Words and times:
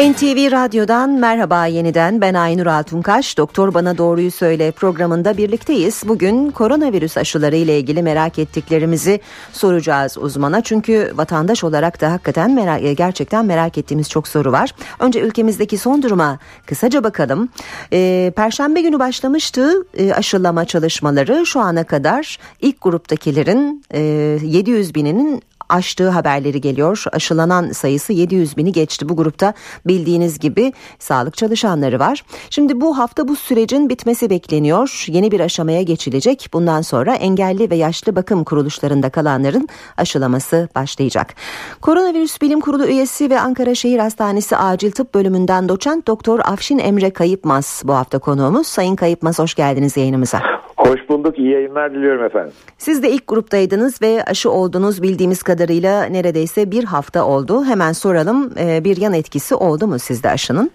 NTV 0.00 0.52
Radyo'dan 0.52 1.10
merhaba 1.10 1.66
yeniden 1.66 2.20
ben 2.20 2.34
Aynur 2.34 2.66
Altunkaş. 2.66 3.38
Doktor 3.38 3.74
Bana 3.74 3.98
Doğruyu 3.98 4.30
Söyle 4.30 4.70
programında 4.70 5.36
birlikteyiz. 5.36 6.02
Bugün 6.08 6.50
koronavirüs 6.50 7.16
aşıları 7.16 7.56
ile 7.56 7.78
ilgili 7.78 8.02
merak 8.02 8.38
ettiklerimizi 8.38 9.20
soracağız 9.52 10.18
uzmana. 10.18 10.60
Çünkü 10.60 11.12
vatandaş 11.14 11.64
olarak 11.64 12.00
da 12.00 12.12
hakikaten 12.12 12.50
merak, 12.50 12.82
e, 12.82 12.94
gerçekten 12.94 13.46
merak 13.46 13.78
ettiğimiz 13.78 14.10
çok 14.10 14.28
soru 14.28 14.52
var. 14.52 14.74
Önce 14.98 15.20
ülkemizdeki 15.20 15.78
son 15.78 16.02
duruma 16.02 16.38
kısaca 16.66 17.04
bakalım. 17.04 17.48
Ee, 17.92 18.32
Perşembe 18.36 18.80
günü 18.80 18.98
başlamıştı 18.98 19.86
e, 19.94 20.12
aşılama 20.12 20.64
çalışmaları. 20.64 21.46
Şu 21.46 21.60
ana 21.60 21.84
kadar 21.84 22.38
ilk 22.60 22.80
gruptakilerin 22.80 23.84
e, 23.94 24.00
700 24.42 24.94
bininin 24.94 25.42
aştığı 25.70 26.08
haberleri 26.08 26.60
geliyor. 26.60 27.04
Aşılanan 27.12 27.72
sayısı 27.72 28.12
700 28.12 28.56
bini 28.56 28.72
geçti. 28.72 29.08
Bu 29.08 29.16
grupta 29.16 29.54
bildiğiniz 29.86 30.38
gibi 30.38 30.72
sağlık 30.98 31.36
çalışanları 31.36 31.98
var. 31.98 32.24
Şimdi 32.50 32.80
bu 32.80 32.98
hafta 32.98 33.28
bu 33.28 33.36
sürecin 33.36 33.88
bitmesi 33.88 34.30
bekleniyor. 34.30 35.04
Yeni 35.08 35.30
bir 35.30 35.40
aşamaya 35.40 35.82
geçilecek. 35.82 36.48
Bundan 36.52 36.82
sonra 36.82 37.14
engelli 37.14 37.70
ve 37.70 37.76
yaşlı 37.76 38.16
bakım 38.16 38.44
kuruluşlarında 38.44 39.10
kalanların 39.10 39.68
aşılaması 39.96 40.68
başlayacak. 40.74 41.34
Koronavirüs 41.80 42.40
Bilim 42.42 42.60
Kurulu 42.60 42.86
üyesi 42.86 43.30
ve 43.30 43.40
Ankara 43.40 43.74
Şehir 43.74 43.98
Hastanesi 43.98 44.56
Acil 44.56 44.90
Tıp 44.90 45.14
Bölümünden 45.14 45.68
doçent 45.68 46.06
doktor 46.06 46.40
Afşin 46.44 46.78
Emre 46.78 47.10
Kayıpmaz 47.10 47.82
bu 47.84 47.94
hafta 47.94 48.18
konuğumuz. 48.18 48.66
Sayın 48.66 48.96
Kayıpmaz 48.96 49.38
hoş 49.38 49.54
geldiniz 49.54 49.96
yayınımıza. 49.96 50.59
Hoş 50.80 51.08
bulduk. 51.08 51.38
İyi 51.38 51.50
yayınlar 51.50 51.94
diliyorum 51.94 52.24
efendim. 52.24 52.52
Siz 52.78 53.02
de 53.02 53.10
ilk 53.10 53.26
gruptaydınız 53.26 54.02
ve 54.02 54.24
aşı 54.24 54.50
oldunuz 54.50 55.02
bildiğimiz 55.02 55.42
kadarıyla 55.42 56.04
neredeyse 56.04 56.70
bir 56.70 56.84
hafta 56.84 57.26
oldu. 57.26 57.64
Hemen 57.64 57.92
soralım 57.92 58.52
e, 58.60 58.84
bir 58.84 58.96
yan 58.96 59.14
etkisi 59.14 59.54
oldu 59.54 59.86
mu 59.86 59.98
sizde 59.98 60.28
aşının? 60.30 60.70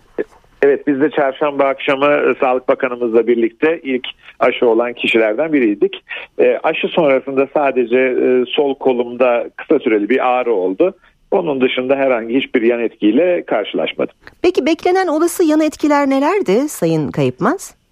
Evet 0.61 0.88
biz 0.88 1.02
de 1.02 1.09
çarşamba 1.09 1.64
akşamı 1.64 2.06
e, 2.06 2.36
Sağlık 2.39 2.67
Bakanımızla 2.67 3.28
birlikte 3.28 3.80
ilk 3.83 4.08
aşı 4.39 4.67
olan 4.70 4.94
kişilerden 4.94 5.53
biriydik. 5.53 6.03
E, 6.39 6.59
aşı 6.64 6.88
sonrasında 6.88 7.48
sadece 7.53 7.98
e, 7.98 8.45
sol 8.56 8.76
kolumda 8.76 9.50
kısa 9.58 9.80
süreli 9.80 10.09
bir 10.09 10.31
ağrı 10.31 10.53
oldu. 10.53 10.94
Onun 11.31 11.61
dışında 11.61 11.95
herhangi 11.95 12.36
hiçbir 12.36 12.61
yan 12.61 12.80
etkiyle 12.80 13.44
karşılaşmadım. 13.45 14.16
Peki 14.42 14.66
beklenen 14.66 15.08
olası 15.08 15.44
yan 15.44 15.61
etkiler 15.61 16.09
nelerdi 16.09 16.70
Sayın 16.70 17.11
Kayıpmaz? 17.11 17.84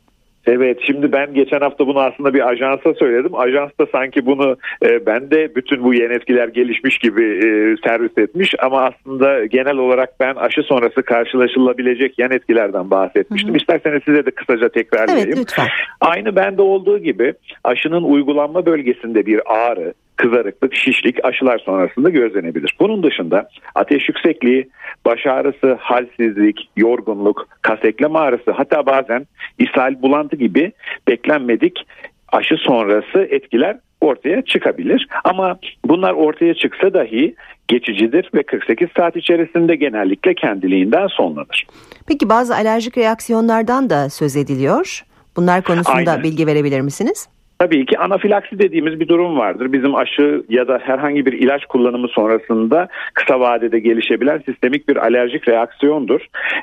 Evet 0.47 0.79
şimdi 0.85 1.11
ben 1.11 1.33
geçen 1.33 1.59
hafta 1.59 1.87
bunu 1.87 1.99
aslında 1.99 2.33
bir 2.33 2.49
ajansa 2.49 2.93
söyledim. 2.93 3.35
Ajans 3.35 3.71
da 3.79 3.85
sanki 3.91 4.25
bunu 4.25 4.57
e, 4.85 5.05
ben 5.05 5.31
de 5.31 5.55
bütün 5.55 5.83
bu 5.83 5.93
yeni 5.93 6.13
etkiler 6.13 6.47
gelişmiş 6.47 6.97
gibi 6.97 7.23
e, 7.23 7.47
servis 7.87 8.17
etmiş 8.17 8.55
ama 8.59 8.81
aslında 8.81 9.45
genel 9.45 9.77
olarak 9.77 10.09
ben 10.19 10.35
aşı 10.35 10.61
sonrası 10.61 11.03
karşılaşılabilecek 11.03 12.19
yan 12.19 12.31
etkilerden 12.31 12.91
bahsetmiştim. 12.91 13.49
Hı 13.49 13.53
hı. 13.53 13.57
İsterseniz 13.57 14.01
size 14.05 14.25
de 14.25 14.31
kısaca 14.31 14.69
tekrarlayayım. 14.69 15.27
Evet 15.27 15.39
lütfen. 15.39 15.67
Aynı 16.01 16.35
bende 16.35 16.61
olduğu 16.61 16.99
gibi 16.99 17.33
aşının 17.63 18.03
uygulanma 18.03 18.65
bölgesinde 18.65 19.25
bir 19.25 19.41
ağrı, 19.45 19.93
kızarıklık, 20.15 20.75
şişlik 20.75 21.25
aşılar 21.25 21.59
sonrasında 21.59 22.09
gözlenebilir. 22.09 22.75
Bunun 22.79 23.03
dışında 23.03 23.49
ateş 23.75 24.09
yüksekliği, 24.09 24.69
baş 25.05 25.25
ağrısı, 25.25 25.77
halsizlik, 25.79 26.69
yorgunluk, 26.77 27.47
kas 27.61 27.79
eklem 27.85 28.15
ağrısı 28.15 28.51
hatta 28.51 28.85
bazen 28.85 29.27
ishal, 29.59 30.01
bulantı 30.01 30.35
gibi 30.35 30.71
beklenmedik 31.07 31.87
aşı 32.31 32.55
sonrası 32.55 33.27
etkiler 33.29 33.77
ortaya 34.01 34.41
çıkabilir. 34.41 35.07
Ama 35.23 35.59
bunlar 35.85 36.13
ortaya 36.13 36.53
çıksa 36.53 36.93
dahi 36.93 37.35
geçicidir 37.67 38.29
ve 38.33 38.43
48 38.43 38.87
saat 38.97 39.15
içerisinde 39.15 39.75
genellikle 39.75 40.33
kendiliğinden 40.33 41.07
sonlanır. 41.07 41.67
Peki 42.07 42.29
bazı 42.29 42.55
alerjik 42.55 42.97
reaksiyonlardan 42.97 43.89
da 43.89 44.09
söz 44.09 44.35
ediliyor. 44.35 45.03
Bunlar 45.35 45.61
konusunda 45.63 46.11
Aynen. 46.11 46.23
bilgi 46.23 46.47
verebilir 46.47 46.81
misiniz? 46.81 47.27
Tabii 47.63 47.85
ki 47.85 47.99
anafilaksi 47.99 48.59
dediğimiz 48.59 48.99
bir 48.99 49.07
durum 49.07 49.37
vardır. 49.37 49.73
Bizim 49.73 49.95
aşı 49.95 50.43
ya 50.49 50.67
da 50.67 50.79
herhangi 50.83 51.25
bir 51.25 51.33
ilaç 51.33 51.65
kullanımı 51.65 52.07
sonrasında 52.07 52.87
kısa 53.13 53.39
vadede 53.39 53.79
gelişebilen 53.79 54.43
sistemik 54.45 54.89
bir 54.89 54.95
alerjik 54.95 55.47
reaksiyondur. 55.47 56.21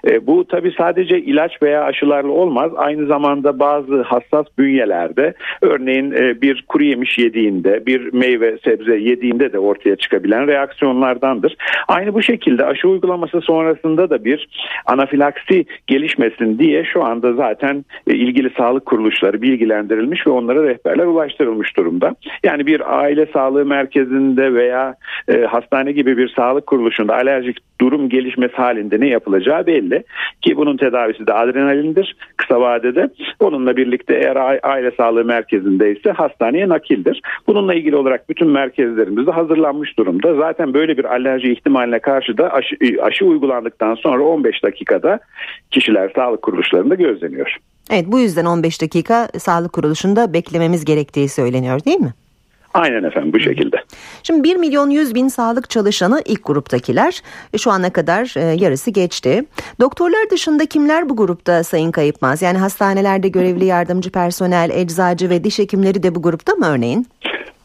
E, 0.09 0.27
bu 0.27 0.45
tabii 0.45 0.73
sadece 0.79 1.19
ilaç 1.19 1.63
veya 1.63 1.85
aşılarla 1.85 2.31
olmaz. 2.31 2.73
Aynı 2.77 3.07
zamanda 3.07 3.59
bazı 3.59 4.03
hassas 4.03 4.47
bünyelerde 4.59 5.35
örneğin 5.63 6.13
e, 6.13 6.41
bir 6.43 6.65
kuru 6.69 6.85
yemiş 6.85 7.19
yediğinde, 7.19 7.87
bir 7.87 8.13
meyve 8.13 8.59
sebze 8.65 8.97
yediğinde 8.97 9.53
de 9.53 9.59
ortaya 9.59 9.97
çıkabilen 9.97 10.47
reaksiyonlardandır. 10.47 11.57
Aynı 11.89 12.15
bu 12.15 12.23
şekilde 12.23 12.65
aşı 12.65 12.89
uygulaması 12.89 13.41
sonrasında 13.41 14.11
da 14.11 14.25
bir 14.25 14.49
anafilaksi 14.87 15.65
gelişmesin 15.87 16.59
diye 16.59 16.85
şu 16.85 17.05
anda 17.05 17.33
zaten 17.33 17.85
e, 18.07 18.15
ilgili 18.15 18.51
sağlık 18.59 18.87
kuruluşları 18.87 19.43
bilgilendirilmiş 19.43 20.27
ve 20.27 20.31
onlara 20.31 20.63
rehber 20.63 20.90
rehberler 20.91 21.07
ulaştırılmış 21.07 21.77
durumda. 21.77 22.15
Yani 22.43 22.67
bir 22.67 22.99
aile 22.99 23.27
sağlığı 23.27 23.67
merkezinde 23.67 24.55
veya 24.55 24.95
e, 25.29 25.41
hastane 25.41 25.93
gibi 25.93 26.17
bir 26.17 26.29
sağlık 26.37 26.67
kuruluşunda 26.67 27.15
alerjik 27.15 27.59
durum 27.81 28.09
gelişmesi 28.09 28.57
halinde 28.57 29.01
ne 29.01 29.09
yapılacağı 29.09 29.67
belli. 29.67 30.05
Ki 30.43 30.57
bunun 30.57 30.77
tedavisi 30.77 31.27
de 31.27 31.33
adrenalindir 31.33 32.17
kısa 32.37 32.61
vadede. 32.61 33.11
Onunla 33.41 33.77
birlikte 33.77 34.15
eğer 34.15 34.37
aile 34.63 34.91
sağlığı 34.91 35.25
merkezinde 35.25 35.93
ise 35.93 36.11
hastaneye 36.11 36.69
nakildir. 36.69 37.23
Bununla 37.47 37.75
ilgili 37.75 37.97
olarak 37.97 38.29
bütün 38.29 38.49
merkezlerimiz 38.49 39.27
de 39.27 39.31
hazırlanmış 39.31 39.99
durumda. 39.99 40.35
Zaten 40.35 40.75
böyle 40.75 40.99
bir 40.99 41.05
alerji 41.05 41.53
ihtimaline 41.53 41.99
karşı 41.99 42.39
da 42.39 42.53
aşı, 42.53 42.77
aşı 43.03 43.25
uygulandıktan 43.25 43.95
sonra 43.95 44.23
15 44.23 44.63
dakikada 44.63 45.21
kişiler 45.71 46.13
sağlık 46.15 46.43
kuruluşlarında 46.43 46.95
gözleniyor. 46.95 47.57
Evet 47.91 48.05
bu 48.09 48.21
yüzden 48.21 48.45
15 48.45 48.83
dakika 48.83 49.29
sağlık 49.39 49.73
kuruluşunda 49.73 50.33
beklememiz 50.33 50.85
gerektiği 50.85 51.29
söyleniyor 51.29 51.85
değil 51.85 52.01
mi? 52.01 52.15
Aynen 52.75 53.05
efendim 53.05 53.33
bu 53.33 53.41
şekilde. 53.41 53.77
Şimdi 54.23 54.45
1 54.45 54.57
milyon 54.57 54.91
100 54.91 55.15
bin 55.15 55.29
sağlık 55.29 55.71
çalışanı 55.71 56.23
ilk 56.27 56.45
gruptakiler. 56.45 57.23
E, 57.55 57.59
şu 57.59 57.71
ana 57.71 57.93
kadar 57.93 58.35
e, 58.37 58.65
yarısı 58.65 58.91
geçti. 58.91 59.45
Doktorlar 59.81 60.31
dışında 60.31 60.67
kimler 60.67 61.09
bu 61.09 61.17
grupta 61.17 61.65
sayın 61.65 61.91
kayıpmaz? 61.91 62.43
Yani 62.43 62.59
hastanelerde 62.59 63.29
görevli 63.29 63.65
yardımcı 63.65 64.13
personel, 64.13 64.71
eczacı 64.75 65.31
ve 65.31 65.45
diş 65.45 65.59
hekimleri 65.59 66.03
de 66.03 66.15
bu 66.15 66.23
grupta 66.23 66.55
mı 66.55 66.67
örneğin? 66.67 67.07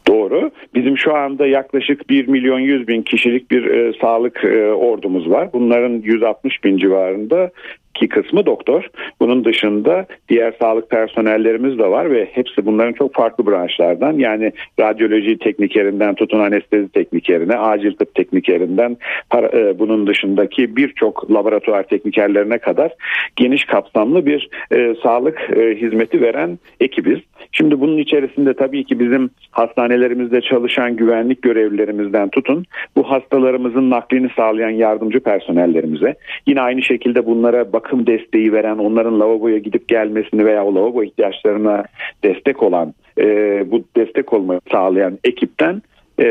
Doğru. 0.08 0.50
Bizim 0.74 0.98
şu 0.98 1.14
anda 1.14 1.46
yaklaşık 1.46 2.10
1 2.10 2.28
milyon 2.28 2.60
100 2.60 2.88
bin 2.88 3.02
kişilik 3.02 3.50
bir 3.50 3.64
e, 3.64 3.92
sağlık 4.00 4.44
e, 4.44 4.72
ordumuz 4.72 5.30
var. 5.30 5.52
Bunların 5.52 5.92
160 5.92 6.64
bin 6.64 6.78
civarında 6.78 7.50
ki 7.96 8.08
kısmı 8.08 8.46
doktor. 8.46 8.88
Bunun 9.20 9.44
dışında 9.44 10.06
diğer 10.28 10.54
sağlık 10.60 10.90
personellerimiz 10.90 11.78
de 11.78 11.90
var 11.90 12.10
ve 12.10 12.28
hepsi 12.32 12.66
bunların 12.66 12.92
çok 12.92 13.14
farklı 13.14 13.46
branşlardan 13.46 14.12
yani 14.12 14.52
radyoloji 14.80 15.38
teknikerinden 15.38 16.14
tutun 16.14 16.40
anestezi 16.40 16.88
teknikerine, 16.88 17.56
acil 17.56 17.96
tıp 17.96 18.14
teknikerinden 18.14 18.96
e, 19.34 19.78
bunun 19.78 20.06
dışındaki 20.06 20.76
birçok 20.76 21.30
laboratuvar 21.30 21.82
teknikerlerine 21.82 22.58
kadar 22.58 22.92
geniş 23.36 23.64
kapsamlı 23.64 24.26
bir 24.26 24.48
e, 24.72 24.94
sağlık 25.02 25.50
e, 25.56 25.74
hizmeti 25.74 26.20
veren 26.20 26.58
ekibiz. 26.80 27.18
Şimdi 27.52 27.80
bunun 27.80 27.98
içerisinde 27.98 28.54
tabii 28.54 28.84
ki 28.84 29.00
bizim 29.00 29.30
hastanelerimizde 29.50 30.40
çalışan 30.40 30.96
güvenlik 30.96 31.42
görevlilerimizden 31.42 32.28
tutun 32.28 32.64
bu 32.96 33.10
hastalarımızın 33.10 33.90
naklini 33.90 34.28
sağlayan 34.36 34.70
yardımcı 34.70 35.20
personellerimize 35.20 36.14
yine 36.46 36.60
aynı 36.60 36.82
şekilde 36.82 37.26
bunlara 37.26 37.72
bak 37.72 37.85
bakım 37.86 38.06
desteği 38.06 38.52
veren, 38.52 38.78
onların 38.78 39.20
lavaboya 39.20 39.58
gidip 39.58 39.88
gelmesini 39.88 40.44
veya 40.44 40.64
o 40.64 40.74
lavabo 40.74 41.02
ihtiyaçlarına 41.02 41.84
destek 42.24 42.62
olan, 42.62 42.94
e, 43.18 43.24
bu 43.70 43.84
destek 43.96 44.32
olmayı 44.32 44.60
sağlayan 44.72 45.18
ekipten 45.24 45.82
e, 46.20 46.26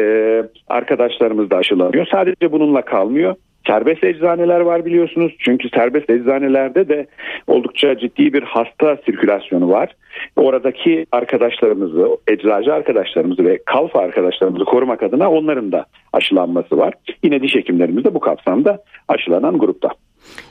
arkadaşlarımız 0.67 1.49
da 1.49 1.57
aşılanıyor. 1.57 2.07
Sadece 2.11 2.51
bununla 2.51 2.81
kalmıyor. 2.81 3.35
Serbest 3.67 4.03
eczaneler 4.03 4.59
var 4.59 4.85
biliyorsunuz. 4.85 5.33
Çünkü 5.39 5.69
serbest 5.69 6.09
eczanelerde 6.09 6.89
de 6.89 7.07
oldukça 7.47 7.97
ciddi 7.97 8.33
bir 8.33 8.43
hasta 8.43 8.97
sirkülasyonu 9.05 9.69
var. 9.69 9.95
Oradaki 10.35 11.05
arkadaşlarımızı, 11.11 12.17
eczacı 12.27 12.73
arkadaşlarımızı 12.73 13.45
ve 13.45 13.59
kalfa 13.65 13.99
arkadaşlarımızı 13.99 14.65
korumak 14.65 15.03
adına 15.03 15.31
onların 15.31 15.71
da 15.71 15.85
aşılanması 16.13 16.77
var. 16.77 16.93
Yine 17.23 17.41
diş 17.41 17.55
hekimlerimiz 17.55 18.03
de 18.05 18.13
bu 18.13 18.19
kapsamda 18.19 18.83
aşılanan 19.07 19.57
grupta. 19.57 19.89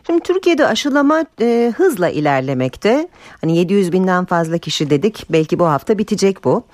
Şimdi 0.06 0.20
Türkiye'de 0.20 0.66
aşılama 0.66 1.24
e, 1.40 1.72
hızla 1.76 2.08
ilerlemekte. 2.08 3.08
Hani 3.40 3.56
700 3.56 3.92
binden 3.92 4.24
fazla 4.24 4.58
kişi 4.58 4.90
dedik. 4.90 5.26
Belki 5.30 5.58
bu 5.58 5.66
hafta 5.66 5.98
bitecek 5.98 6.44
bu. 6.44 6.66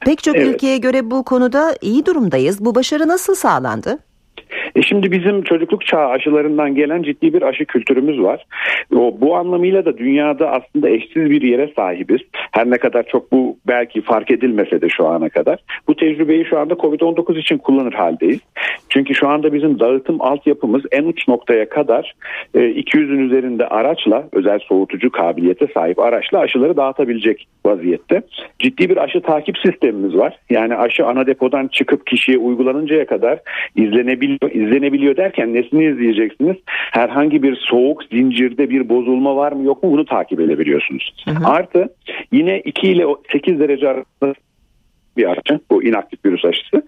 Pek 0.00 0.22
çok 0.22 0.36
evet. 0.36 0.54
ülkeye 0.54 0.78
göre 0.78 1.10
bu 1.10 1.24
konuda 1.24 1.76
iyi 1.80 2.06
durumdayız. 2.06 2.64
Bu 2.64 2.74
başarı 2.74 3.08
nasıl 3.08 3.34
sağlandı? 3.34 3.98
E 4.76 4.82
şimdi 4.82 5.12
bizim 5.12 5.42
çocukluk 5.42 5.86
çağı 5.86 6.08
aşılarından 6.08 6.74
gelen 6.74 7.02
ciddi 7.02 7.34
bir 7.34 7.42
aşı 7.42 7.64
kültürümüz 7.64 8.20
var. 8.20 8.46
O, 8.96 9.16
bu 9.20 9.36
anlamıyla 9.36 9.84
da 9.84 9.98
dünyada 9.98 10.50
aslında 10.50 10.88
eşsiz 10.88 11.30
bir 11.30 11.42
yere 11.42 11.72
sahibiz. 11.76 12.20
Her 12.52 12.70
ne 12.70 12.78
kadar 12.78 13.02
çok 13.02 13.32
bu 13.32 13.56
belki 13.66 14.02
fark 14.02 14.30
edilmese 14.30 14.80
de 14.80 14.88
şu 14.88 15.06
ana 15.06 15.28
kadar. 15.28 15.58
Bu 15.88 15.96
tecrübeyi 15.96 16.44
şu 16.44 16.58
anda 16.58 16.74
COVID-19 16.74 17.38
için 17.38 17.58
kullanır 17.58 17.92
haldeyiz. 17.92 18.40
Çünkü 18.88 19.14
şu 19.14 19.28
anda 19.28 19.52
bizim 19.52 19.80
dağıtım 19.80 20.22
altyapımız 20.22 20.82
en 20.92 21.04
uç 21.04 21.28
noktaya 21.28 21.68
kadar 21.68 22.14
200'ün 22.54 23.18
e, 23.18 23.26
üzerinde 23.26 23.66
araçla 23.68 24.28
özel 24.32 24.58
soğutucu 24.58 25.10
kabiliyete 25.10 25.66
sahip 25.74 25.98
araçla 25.98 26.38
aşıları 26.38 26.76
dağıtabilecek 26.76 27.46
vaziyette. 27.66 28.22
Ciddi 28.58 28.90
bir 28.90 28.96
aşı 28.96 29.20
takip 29.20 29.58
sistemimiz 29.58 30.16
var. 30.16 30.38
Yani 30.50 30.76
aşı 30.76 31.06
ana 31.06 31.26
depodan 31.26 31.68
çıkıp 31.68 32.06
kişiye 32.06 32.38
uygulanıncaya 32.38 33.06
kadar 33.06 33.38
izlenebiliyor. 33.76 34.50
İzlenebiliyor 34.60 35.16
derken 35.16 35.54
nesini 35.54 35.84
izleyeceksiniz? 35.84 36.56
Herhangi 36.66 37.42
bir 37.42 37.56
soğuk 37.56 38.04
zincirde 38.04 38.70
bir 38.70 38.88
bozulma 38.88 39.36
var 39.36 39.52
mı 39.52 39.64
yok 39.64 39.82
mu 39.82 39.92
bunu 39.92 40.04
takip 40.04 40.40
edebiliyorsunuz. 40.40 41.14
Hı 41.24 41.30
hı. 41.30 41.46
Artı 41.46 41.94
yine 42.32 42.60
2 42.60 42.88
ile 42.88 43.04
8 43.32 43.60
derece 43.60 43.88
arasında 43.88 44.34
bir 45.16 45.30
aşı 45.30 45.60
bu 45.70 45.82
inaktif 45.84 46.24
virüs 46.24 46.44
aşısı. 46.44 46.82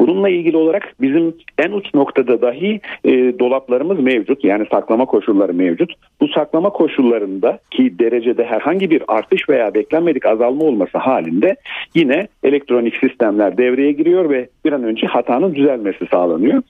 Bununla 0.00 0.28
ilgili 0.28 0.56
olarak 0.56 0.94
bizim 1.00 1.34
en 1.58 1.72
uç 1.72 1.94
noktada 1.94 2.42
dahi 2.42 2.80
e, 3.04 3.38
dolaplarımız 3.38 4.00
mevcut 4.00 4.44
yani 4.44 4.66
saklama 4.70 5.04
koşulları 5.04 5.54
mevcut. 5.54 5.92
Bu 6.20 6.28
saklama 6.28 6.70
koşullarında 6.70 7.58
ki 7.70 7.98
derecede 7.98 8.44
herhangi 8.44 8.90
bir 8.90 9.02
artış 9.08 9.48
veya 9.48 9.74
beklenmedik 9.74 10.26
azalma 10.26 10.64
olması 10.64 10.98
halinde 10.98 11.56
yine 11.94 12.28
elektronik 12.42 12.96
sistemler 12.96 13.58
devreye 13.58 13.92
giriyor 13.92 14.30
ve 14.30 14.48
bir 14.64 14.72
an 14.72 14.84
önce 14.84 15.06
hatanın 15.06 15.54
düzelmesi 15.54 16.06
sağlanıyor. 16.10 16.62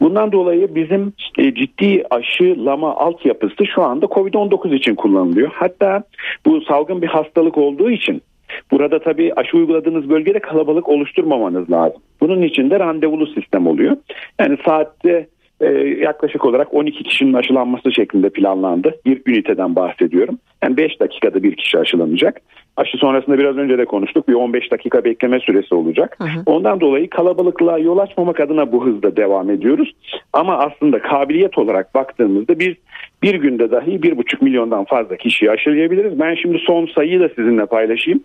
Bundan 0.00 0.32
dolayı 0.32 0.74
bizim 0.74 1.12
e, 1.38 1.54
ciddi 1.54 2.04
aşılama 2.10 2.96
altyapısı 2.96 3.66
şu 3.66 3.82
anda 3.82 4.06
COVID-19 4.06 4.74
için 4.74 4.94
kullanılıyor. 4.94 5.50
Hatta 5.54 6.02
bu 6.46 6.60
salgın 6.60 7.02
bir 7.02 7.06
hastalık 7.06 7.58
olduğu 7.58 7.90
için 7.90 8.22
Burada 8.70 8.98
tabii 8.98 9.32
aşı 9.36 9.56
uyguladığınız 9.56 10.10
bölgede 10.10 10.38
kalabalık 10.38 10.88
oluşturmamanız 10.88 11.70
lazım. 11.70 12.02
Bunun 12.20 12.42
için 12.42 12.70
de 12.70 12.80
randevulu 12.80 13.26
sistem 13.26 13.66
oluyor. 13.66 13.96
Yani 14.40 14.56
saatte 14.64 15.26
e, 15.62 15.66
yaklaşık 16.00 16.44
olarak 16.44 16.74
12 16.74 17.04
kişinin 17.04 17.32
aşılanması 17.32 17.92
şeklinde 17.92 18.30
planlandı. 18.30 18.94
Bir 19.06 19.22
üniteden 19.26 19.76
bahsediyorum. 19.76 20.38
Yani 20.62 20.76
5 20.76 21.00
dakikada 21.00 21.42
bir 21.42 21.56
kişi 21.56 21.78
aşılanacak. 21.78 22.40
Aşı 22.76 22.98
sonrasında 22.98 23.38
biraz 23.38 23.56
önce 23.56 23.78
de 23.78 23.84
konuştuk. 23.84 24.28
Bir 24.28 24.34
15 24.34 24.72
dakika 24.72 25.04
bekleme 25.04 25.40
süresi 25.40 25.74
olacak. 25.74 26.16
Hı 26.18 26.24
hı. 26.24 26.42
Ondan 26.46 26.80
dolayı 26.80 27.10
kalabalıklığa 27.10 27.78
yol 27.78 27.98
açmamak 27.98 28.40
adına 28.40 28.72
bu 28.72 28.86
hızda 28.86 29.16
devam 29.16 29.50
ediyoruz. 29.50 29.92
Ama 30.32 30.58
aslında 30.58 31.02
kabiliyet 31.02 31.58
olarak 31.58 31.94
baktığımızda 31.94 32.58
biz 32.58 32.74
bir 33.22 33.34
günde 33.34 33.70
dahi 33.70 34.02
bir 34.02 34.16
buçuk 34.16 34.42
milyondan 34.42 34.84
fazla 34.84 35.16
kişiyi 35.16 35.50
aşılayabiliriz. 35.50 36.20
Ben 36.20 36.34
şimdi 36.34 36.58
son 36.66 36.86
sayıyı 36.86 37.20
da 37.20 37.28
sizinle 37.28 37.66
paylaşayım. 37.66 38.20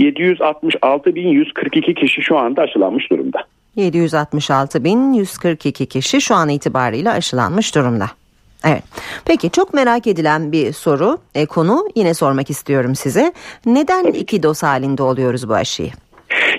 766.142 0.00 1.94
kişi 1.94 2.22
şu 2.22 2.36
anda 2.36 2.62
aşılanmış 2.62 3.10
durumda. 3.10 3.38
766.142 3.76 5.86
kişi 5.86 6.20
şu 6.20 6.34
an 6.34 6.48
itibariyle 6.48 7.10
aşılanmış 7.10 7.74
durumda. 7.74 8.06
Evet. 8.64 8.82
Peki 9.24 9.50
çok 9.50 9.74
merak 9.74 10.06
edilen 10.06 10.52
bir 10.52 10.72
soru, 10.72 11.18
e, 11.34 11.46
konu 11.46 11.88
yine 11.94 12.14
sormak 12.14 12.50
istiyorum 12.50 12.94
size. 12.94 13.32
Neden 13.66 14.04
iki 14.04 14.42
doz 14.42 14.62
halinde 14.62 15.02
oluyoruz 15.02 15.48
bu 15.48 15.54
aşıyı? 15.54 15.90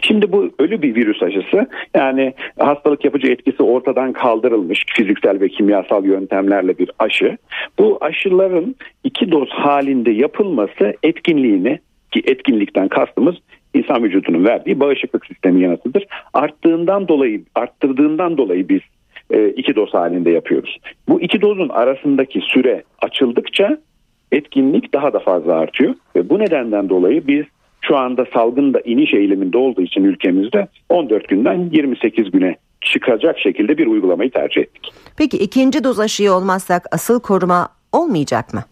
Şimdi 0.02 0.32
bu 0.32 0.50
ölü 0.60 0.82
bir 0.82 0.96
virüs 0.96 1.24
aşısı 1.24 1.68
yani 1.96 2.34
hastalık 2.60 3.06
yapıcı 3.06 3.28
etkisi 3.28 3.64
ortadan 3.64 4.14
kaldırılmış 4.14 4.86
fiziksel 4.88 5.40
ve 5.40 5.50
kimyasal 5.50 6.06
yöntemlerle 6.06 6.78
bir 6.78 6.92
aşı. 7.00 7.38
Bu 7.80 7.98
aşıların 8.02 8.76
iki 9.04 9.32
doz 9.32 9.50
halinde 9.50 10.12
yapılması 10.12 10.94
etkinliğini 11.04 11.80
ki 12.12 12.22
etkinlikten 12.26 12.88
kastımız 12.88 13.36
insan 13.74 14.04
vücudunun 14.04 14.46
verdiği 14.46 14.80
bağışıklık 14.80 15.26
sistemi 15.26 15.62
yanıtıdır. 15.62 16.08
Arttığından 16.34 17.08
dolayı 17.08 17.42
arttırdığından 17.56 18.38
dolayı 18.38 18.70
biz 18.70 18.82
e, 19.32 19.50
iki 19.50 19.76
doz 19.76 19.94
halinde 19.94 20.30
yapıyoruz. 20.30 20.78
Bu 21.08 21.22
iki 21.22 21.42
dozun 21.42 21.70
arasındaki 21.70 22.42
süre 22.42 22.84
açıldıkça 23.02 23.78
etkinlik 24.32 24.94
daha 24.94 25.14
da 25.14 25.20
fazla 25.20 25.54
artıyor 25.54 25.96
ve 26.16 26.30
bu 26.30 26.40
nedenden 26.40 26.90
dolayı 26.90 27.28
biz 27.28 27.46
şu 27.92 27.98
anda 27.98 28.26
salgın 28.34 28.74
da 28.74 28.80
iniş 28.86 29.14
eğiliminde 29.14 29.58
olduğu 29.58 29.82
için 29.82 30.04
ülkemizde 30.04 30.68
14 30.90 31.28
günden 31.28 31.70
28 31.72 32.32
güne 32.32 32.56
çıkacak 32.82 33.40
şekilde 33.40 33.78
bir 33.78 33.88
uygulamayı 33.88 34.32
tercih 34.32 34.62
ettik. 34.62 34.94
Peki 35.18 35.38
ikinci 35.38 35.84
doz 35.84 36.00
aşıyı 36.00 36.32
olmazsak 36.32 36.84
asıl 36.92 37.20
koruma 37.20 37.70
olmayacak 37.92 38.54
mı? 38.54 38.64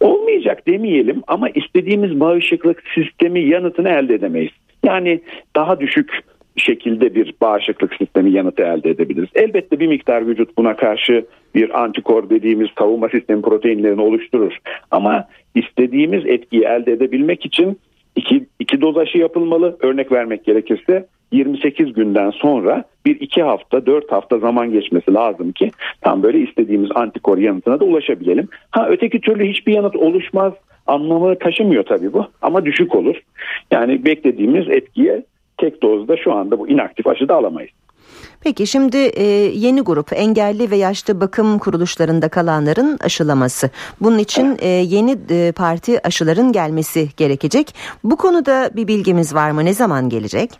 Olmayacak 0.00 0.66
demeyelim 0.66 1.22
ama 1.26 1.48
istediğimiz 1.48 2.20
bağışıklık 2.20 2.82
sistemi 2.94 3.40
yanıtını 3.40 3.88
elde 3.88 4.14
edemeyiz. 4.14 4.52
Yani 4.84 5.20
daha 5.56 5.80
düşük 5.80 6.10
şekilde 6.56 7.14
bir 7.14 7.34
bağışıklık 7.40 7.94
sistemi 7.94 8.32
yanıtı 8.32 8.62
elde 8.62 8.90
edebiliriz. 8.90 9.30
Elbette 9.34 9.80
bir 9.80 9.86
miktar 9.86 10.26
vücut 10.26 10.56
buna 10.58 10.76
karşı 10.76 11.26
bir 11.54 11.82
antikor 11.82 12.30
dediğimiz 12.30 12.68
savunma 12.78 13.08
sistemi 13.08 13.42
proteinlerini 13.42 14.00
oluşturur. 14.00 14.58
Ama 14.90 15.28
istediğimiz 15.54 16.26
etkiyi 16.26 16.62
elde 16.62 16.92
edebilmek 16.92 17.46
için 17.46 17.78
iki, 18.16 18.46
iki 18.58 18.80
doz 18.80 18.96
aşı 18.96 19.18
yapılmalı. 19.18 19.76
Örnek 19.80 20.12
vermek 20.12 20.44
gerekirse 20.44 21.06
28 21.32 21.92
günden 21.92 22.30
sonra 22.30 22.84
bir 23.06 23.20
iki 23.20 23.42
hafta 23.42 23.86
dört 23.86 24.12
hafta 24.12 24.38
zaman 24.38 24.72
geçmesi 24.72 25.14
lazım 25.14 25.52
ki 25.52 25.70
tam 26.00 26.22
böyle 26.22 26.38
istediğimiz 26.38 26.90
antikor 26.94 27.38
yanıtına 27.38 27.80
da 27.80 27.84
ulaşabilelim. 27.84 28.48
Ha 28.70 28.88
öteki 28.88 29.20
türlü 29.20 29.48
hiçbir 29.48 29.72
yanıt 29.72 29.96
oluşmaz 29.96 30.52
anlamı 30.86 31.38
taşımıyor 31.38 31.84
tabii 31.84 32.12
bu 32.12 32.26
ama 32.42 32.64
düşük 32.64 32.94
olur. 32.94 33.16
Yani 33.70 34.04
beklediğimiz 34.04 34.68
etkiye 34.68 35.22
tek 35.58 35.82
dozda 35.82 36.16
şu 36.16 36.32
anda 36.32 36.58
bu 36.58 36.68
inaktif 36.68 37.06
aşıda 37.06 37.34
alamayız. 37.34 37.70
Peki 38.44 38.66
şimdi 38.66 38.96
e, 38.96 39.24
yeni 39.54 39.80
grup 39.80 40.12
engelli 40.12 40.70
ve 40.70 40.76
yaşlı 40.76 41.20
bakım 41.20 41.58
kuruluşlarında 41.58 42.28
kalanların 42.28 42.98
aşılaması. 43.04 43.70
Bunun 44.00 44.18
için 44.18 44.56
e, 44.62 44.68
yeni 44.68 45.16
e, 45.30 45.52
parti 45.52 46.06
aşıların 46.06 46.52
gelmesi 46.52 47.06
gerekecek. 47.16 47.66
Bu 48.04 48.16
konuda 48.16 48.70
bir 48.76 48.88
bilgimiz 48.88 49.34
var 49.34 49.50
mı? 49.50 49.64
Ne 49.64 49.72
zaman 49.72 50.08
gelecek? 50.08 50.50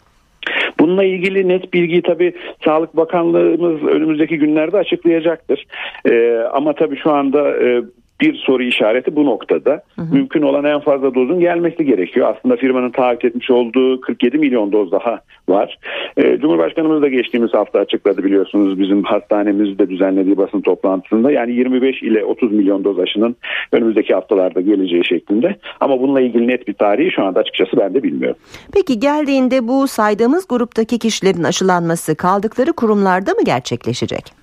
Bununla 0.81 1.05
ilgili 1.05 1.49
net 1.49 1.73
bilgiyi 1.75 2.03
tabii 2.03 2.33
Sağlık 2.65 2.97
Bakanlığımız 2.97 3.83
önümüzdeki 3.83 4.39
günlerde 4.39 4.77
açıklayacaktır. 4.77 5.67
Ee, 6.11 6.37
ama 6.53 6.73
tabii 6.73 6.97
şu 6.97 7.11
anda 7.13 7.51
e, 7.51 7.83
bir 8.23 8.35
soru 8.35 8.63
işareti 8.63 9.17
bu 9.17 9.27
noktada. 9.27 9.83
Hı 9.97 10.03
hı. 10.03 10.15
Mümkün 10.15 10.43
olan 10.43 10.65
en 10.65 10.81
fazla 10.81 11.15
dozun 11.15 11.41
gelmesi 11.41 11.85
gerekiyor. 11.85 12.35
Aslında 12.37 12.57
firmanın 12.57 12.91
taahhüt 12.91 13.25
etmiş 13.25 13.51
olduğu 13.51 14.01
47 14.01 14.39
milyon 14.39 14.73
doz 14.73 14.93
daha 14.93 15.21
var. 15.49 15.79
Ee, 16.17 16.39
Cumhurbaşkanımız 16.41 17.03
da 17.03 17.09
geçtiğimiz 17.09 17.55
hafta 17.55 17.79
açıkladı 17.79 18.25
biliyorsunuz 18.25 18.81
bizim 18.81 19.03
hastanemizde 19.03 19.91
düzenlediği 19.91 20.37
basın 20.37 20.61
toplantısında. 20.61 21.33
Yani 21.33 21.53
25 21.53 22.03
ile 22.03 22.25
30 22.25 22.53
milyon 22.53 22.85
doz 22.85 22.99
aşının 22.99 23.37
önümüzdeki 23.73 24.15
haftalarda 24.15 24.61
geleceği 24.61 25.05
şeklinde. 25.05 25.57
Ama 25.81 26.01
bununla 26.01 26.21
ilgili 26.21 26.49
net 26.49 26.69
bir 26.69 26.75
tarihi 26.75 27.11
şu 27.11 27.25
anda 27.25 27.41
açıkçası 27.41 27.77
ben 27.77 27.95
de 27.95 28.03
bilmiyorum. 28.03 28.37
Peki 28.75 29.01
geldiğinde 29.01 29.69
bu 29.69 29.89
saydığımız 29.89 30.49
gruptaki 30.49 30.99
kişilerin 30.99 31.43
aşılanması 31.43 32.17
kaldıkları 32.17 32.73
kurumlarda 32.73 33.31
mı 33.31 33.45
gerçekleşecek? 33.45 34.42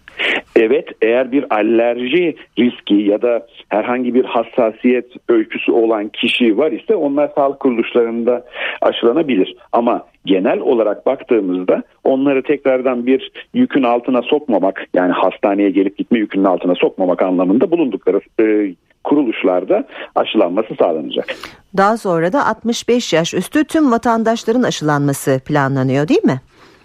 Evet 0.56 0.88
eğer 1.01 1.32
bir 1.32 1.53
alerji 1.56 2.36
riski 2.60 2.96
ya 2.96 3.22
da 3.22 3.48
herhangi 3.70 4.13
bir 4.13 4.25
hassasiyet 4.25 5.06
öyküsü 5.29 5.72
olan 5.72 6.10
kişi 6.10 6.58
var 6.58 6.72
ise 6.72 6.96
onlar 6.96 7.32
sağlık 7.36 7.60
kuruluşlarında 7.60 8.46
aşılanabilir. 8.82 9.56
Ama 9.72 10.06
genel 10.25 10.60
olarak 10.60 11.06
baktığımızda 11.06 11.84
onları 12.03 12.44
tekrardan 12.44 13.06
bir 13.06 13.32
yükün 13.53 13.84
altına 13.84 14.22
sokmamak 14.22 14.86
yani 14.94 15.12
hastaneye 15.12 15.70
gelip 15.70 15.98
gitme 15.98 16.20
yükünün 16.20 16.46
altına 16.46 16.75
sokmamak 16.75 17.22
anlamında 17.22 17.72
bulundukları 17.72 18.22
e, 18.41 18.75
kuruluşlarda 19.03 19.84
aşılanması 20.15 20.75
sağlanacak. 20.79 21.36
Daha 21.77 21.98
sonra 21.98 22.34
da 22.34 22.46
65 22.46 23.13
yaş 23.13 23.34
üstü 23.34 23.63
tüm 23.63 23.91
vatandaşların 23.91 24.63
aşılanması 24.63 25.41
planlanıyor 25.46 26.08
değil 26.08 26.24
mi? 26.24 26.41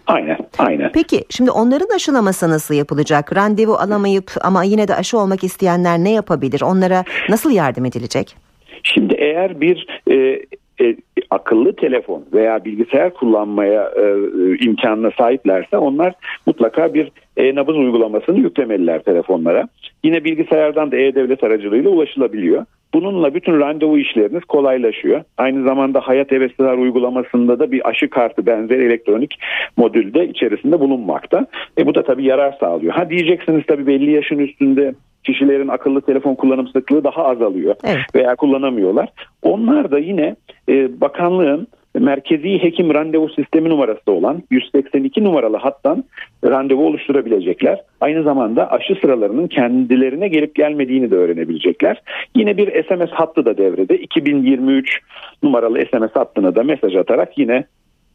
Aynen, 0.07 0.39
aynen. 0.59 0.91
Peki 0.95 1.25
şimdi 1.31 1.51
onların 1.51 1.95
aşılaması 1.95 2.51
nasıl 2.51 2.75
yapılacak? 2.75 3.37
Randevu 3.37 3.73
alamayıp 3.73 4.33
ama 4.41 4.65
yine 4.65 4.89
de 4.89 4.95
aşı 4.95 5.19
olmak 5.19 5.45
isteyenler 5.45 5.99
ne 5.99 6.13
yapabilir? 6.13 6.63
Onlara 6.63 7.05
nasıl 7.29 7.51
yardım 7.51 7.85
edilecek? 7.85 8.37
Şimdi 8.83 9.15
eğer 9.15 9.61
bir 9.61 9.87
e, 10.11 10.15
e, 10.81 10.97
akıllı 11.31 11.77
telefon 11.77 12.25
veya 12.33 12.65
bilgisayar 12.65 13.15
kullanmaya 13.15 13.91
e, 13.97 14.03
imkanına 14.65 15.11
sahiplerse 15.19 15.77
onlar 15.79 16.15
mutlaka 16.47 16.95
bir 16.95 17.13
e-nabız 17.37 17.77
uygulamasını 17.77 18.39
yüklemeliler 18.39 19.03
telefonlara. 19.03 19.69
Yine 20.05 20.25
bilgisayardan 20.25 20.93
da 20.93 20.97
e-devlet 20.97 21.45
aracılığıyla 21.45 21.91
ulaşılabiliyor. 21.91 22.65
Bununla 22.95 23.35
bütün 23.35 23.61
randevu 23.61 23.99
işleriniz 23.99 24.45
kolaylaşıyor. 24.45 25.23
Aynı 25.39 25.65
zamanda 25.65 26.01
Hayat 26.01 26.31
Hevesliler 26.31 26.77
uygulamasında 26.77 27.59
da 27.59 27.73
bir 27.73 27.89
aşı 27.89 28.11
kartı 28.11 28.47
benzeri 28.47 28.85
elektronik 28.85 29.39
modülde 29.77 30.29
içerisinde 30.29 30.81
bulunmakta. 30.81 31.47
E 31.79 31.87
bu 31.87 31.95
da 31.95 32.03
tabii 32.03 32.25
yarar 32.25 32.57
sağlıyor. 32.61 32.93
Ha 32.93 33.11
diyeceksiniz 33.11 33.63
tabii 33.67 33.87
belli 33.87 34.11
yaşın 34.11 34.39
üstünde 34.39 34.95
kişilerin 35.25 35.69
akıllı 35.69 36.01
telefon 36.01 36.35
kullanım 36.35 36.69
sıklığı 36.69 37.05
daha 37.05 37.25
azalıyor 37.25 37.75
evet. 37.85 38.05
veya 38.15 38.37
kullanamıyorlar. 38.37 39.09
Onlar 39.43 39.91
da 39.91 39.99
yine 39.99 40.37
e, 40.69 41.01
bakanlığın 41.01 41.67
merkezi 41.99 42.63
hekim 42.63 42.95
randevu 42.95 43.29
sistemi 43.29 43.69
numarası 43.69 44.13
olan 44.13 44.43
182 44.51 45.25
numaralı 45.25 45.57
hattan 45.57 46.05
randevu 46.45 46.87
oluşturabilecekler. 46.87 47.81
Aynı 48.01 48.23
zamanda 48.23 48.71
aşı 48.71 48.95
sıralarının 48.95 49.49
kendilerine 49.49 50.29
gelip 50.29 50.55
gelmediğini 50.55 51.11
de 51.11 51.15
öğrenebilecekler. 51.15 52.03
Yine 52.37 52.57
bir 52.57 52.85
SMS 52.85 53.11
hattı 53.11 53.45
da 53.45 53.57
devrede. 53.57 53.97
2023 53.99 55.01
numaralı 55.43 55.79
SMS 55.79 56.11
hattına 56.15 56.55
da 56.55 56.63
mesaj 56.63 56.97
atarak 56.97 57.39
yine 57.39 57.65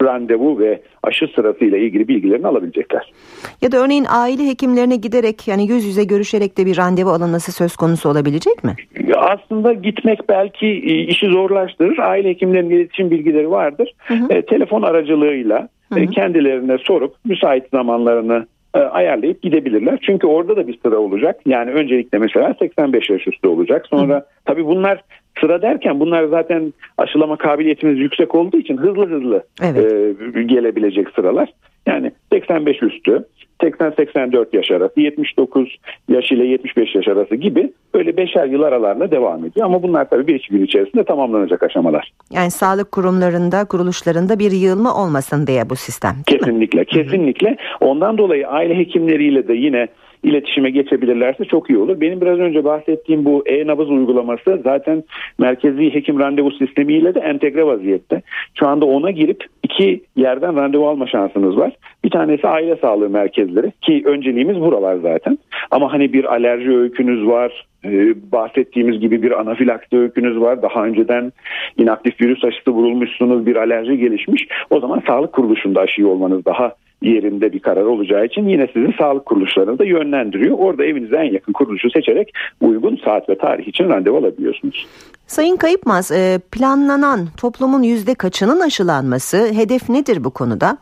randevu 0.04 0.60
ve 0.60 0.82
aşı 1.04 1.28
sırasıyla 1.36 1.78
ilgili 1.78 2.08
bilgilerini 2.08 2.48
alabilecekler. 2.48 3.14
Ya 3.62 3.72
da 3.72 3.78
örneğin 3.78 4.06
aile 4.10 4.48
hekimlerine 4.48 4.96
giderek 4.96 5.48
yani 5.48 5.68
yüz 5.68 5.86
yüze 5.86 6.04
görüşerek 6.04 6.58
de 6.58 6.66
bir 6.66 6.78
randevu 6.78 7.10
alınması 7.10 7.52
söz 7.52 7.76
konusu 7.76 8.10
olabilecek 8.10 8.64
mi? 8.64 8.76
Aslında 9.16 9.74
gitmek 9.74 10.30
belki 10.30 10.68
e, 10.68 11.04
işi 11.04 11.28
zorlaştırır. 11.28 11.98
Aile 11.98 12.30
hekimlerinin 12.30 12.76
iletişim 12.76 13.12
bilgileri 13.12 13.52
vardır. 13.52 13.94
Hı 13.98 14.14
hı. 14.14 14.34
E, 14.34 14.42
telefon 14.42 14.82
aracılığıyla 14.82 15.70
hı 15.90 15.96
hı. 15.96 16.00
E, 16.00 16.08
kendilerine 16.08 16.78
sorup 16.78 17.16
müsait 17.26 17.64
zamanlarını 17.72 18.36
e, 18.36 18.59
ayarlayıp 18.78 19.42
gidebilirler. 19.42 20.00
Çünkü 20.02 20.28
orada 20.28 20.56
da 20.56 20.68
bir 20.68 20.80
sıra 20.80 20.98
olacak. 20.98 21.42
Yani 21.46 21.72
öncelikle 21.72 22.18
mesela 22.18 22.56
85 22.60 23.10
yaş 23.10 23.28
üstü 23.28 23.48
olacak. 23.48 23.86
Sonra 23.90 24.26
tabii 24.46 24.66
bunlar 24.66 25.04
sıra 25.42 25.62
derken 25.62 26.00
bunlar 26.00 26.24
zaten 26.24 26.74
aşılama 26.98 27.38
kabiliyetimiz 27.38 28.00
yüksek 28.00 28.36
olduğu 28.36 28.58
için 28.58 28.78
hızlı 28.78 29.10
hızlı 29.10 29.44
evet. 29.62 29.94
e, 30.36 30.44
gelebilecek 30.44 31.10
sıralar. 31.10 31.50
Yani 31.88 32.12
85 32.32 32.84
üstü 32.84 33.26
80-84 33.62 34.56
yaş 34.56 34.72
arası, 34.72 35.00
79 35.00 35.78
yaş 36.10 36.32
ile 36.32 36.46
75 36.46 36.96
yaş 36.96 37.08
arası 37.08 37.36
gibi 37.36 37.72
böyle 37.94 38.18
beşer 38.18 38.46
yıl 38.46 38.62
aralarla 38.62 39.12
devam 39.12 39.46
ediyor. 39.46 39.66
Ama 39.66 39.84
bunlar 39.84 40.10
tabii 40.10 40.28
bir 40.28 40.36
iki 40.36 40.50
gün 40.50 40.66
içerisinde 40.66 41.04
tamamlanacak 41.04 41.64
aşamalar. 41.64 42.12
Yani 42.32 42.52
sağlık 42.52 42.92
kurumlarında, 42.92 43.66
kuruluşlarında 43.66 44.40
bir 44.40 44.52
yığılma 44.52 45.04
olmasın 45.04 45.48
diye 45.48 45.70
bu 45.70 45.76
sistem. 45.76 46.16
Kesinlikle, 46.26 46.80
mi? 46.80 46.86
kesinlikle. 46.86 47.58
Ondan 47.82 48.18
dolayı 48.18 48.48
aile 48.48 48.78
hekimleriyle 48.78 49.48
de 49.48 49.54
yine 49.54 49.88
iletişime 50.24 50.70
geçebilirlerse 50.70 51.46
çok 51.46 51.70
iyi 51.70 51.80
olur. 51.80 52.02
Benim 52.02 52.22
biraz 52.22 52.40
önce 52.40 52.64
bahsettiğim 52.64 53.26
bu 53.26 53.44
e-nabız 53.48 53.90
uygulaması 53.90 54.62
zaten 54.64 55.04
merkezi 55.40 55.94
hekim 55.94 56.20
randevu 56.20 56.52
sistemiyle 56.52 57.16
de 57.16 57.20
entegre 57.20 57.66
vaziyette. 57.66 58.22
Şu 58.60 58.68
anda 58.68 58.86
ona 58.86 59.12
girip 59.12 59.46
iki 59.64 60.02
yerden 60.16 60.56
randevu 60.56 60.88
alma 60.88 61.08
şansınız 61.08 61.58
var. 61.58 61.74
Bir 62.04 62.10
tanesi 62.10 62.48
aile 62.48 62.76
sağlığı 62.76 63.10
merkezleri 63.10 63.72
ki 63.82 64.04
önceliğimiz 64.06 64.60
buralar 64.60 64.96
zaten. 64.96 65.38
Ama 65.72 65.94
hani 65.94 66.14
bir 66.14 66.26
alerji 66.26 66.78
öykünüz 66.78 67.28
var, 67.28 67.66
ee, 67.86 68.32
bahsettiğimiz 68.32 69.00
gibi 69.00 69.24
bir 69.24 69.40
anafilaksi 69.40 69.98
öykünüz 69.98 70.40
var. 70.40 70.62
Daha 70.62 70.86
önceden 70.86 71.32
inaktif 71.78 72.22
virüs 72.22 72.44
aşısı 72.44 72.72
vurulmuşsunuz, 72.72 73.46
bir 73.46 73.56
alerji 73.56 73.98
gelişmiş. 73.98 74.48
O 74.70 74.80
zaman 74.80 75.02
sağlık 75.08 75.34
kuruluşunda 75.34 75.82
aşıyı 75.82 76.08
olmanız 76.08 76.46
daha 76.46 76.74
yerinde 77.02 77.54
bir 77.54 77.60
karar 77.60 77.84
olacağı 77.84 78.26
için 78.26 78.48
yine 78.48 78.68
sizi 78.74 78.94
sağlık 78.98 79.26
kuruluşlarına 79.26 79.80
da 79.80 79.86
yönlendiriyor. 79.86 80.58
Orada 80.60 80.86
evinize 80.86 81.16
en 81.16 81.34
yakın 81.34 81.54
kuruluşu 81.54 81.90
seçerek 81.90 82.34
uygun 82.62 83.00
saat 83.06 83.30
ve 83.30 83.38
tarih 83.38 83.68
için 83.68 83.90
randevu 83.90 84.18
alabiliyorsunuz. 84.18 84.88
Sayın 85.28 85.56
Kayıpmaz, 85.56 86.12
e, 86.12 86.40
planlanan 86.52 87.20
toplumun 87.38 87.84
yüzde 87.84 88.16
kaçının 88.16 88.60
aşılanması, 88.60 89.38
hedef 89.54 89.90
nedir 89.90 90.24
bu 90.24 90.32
konuda? 90.32 90.78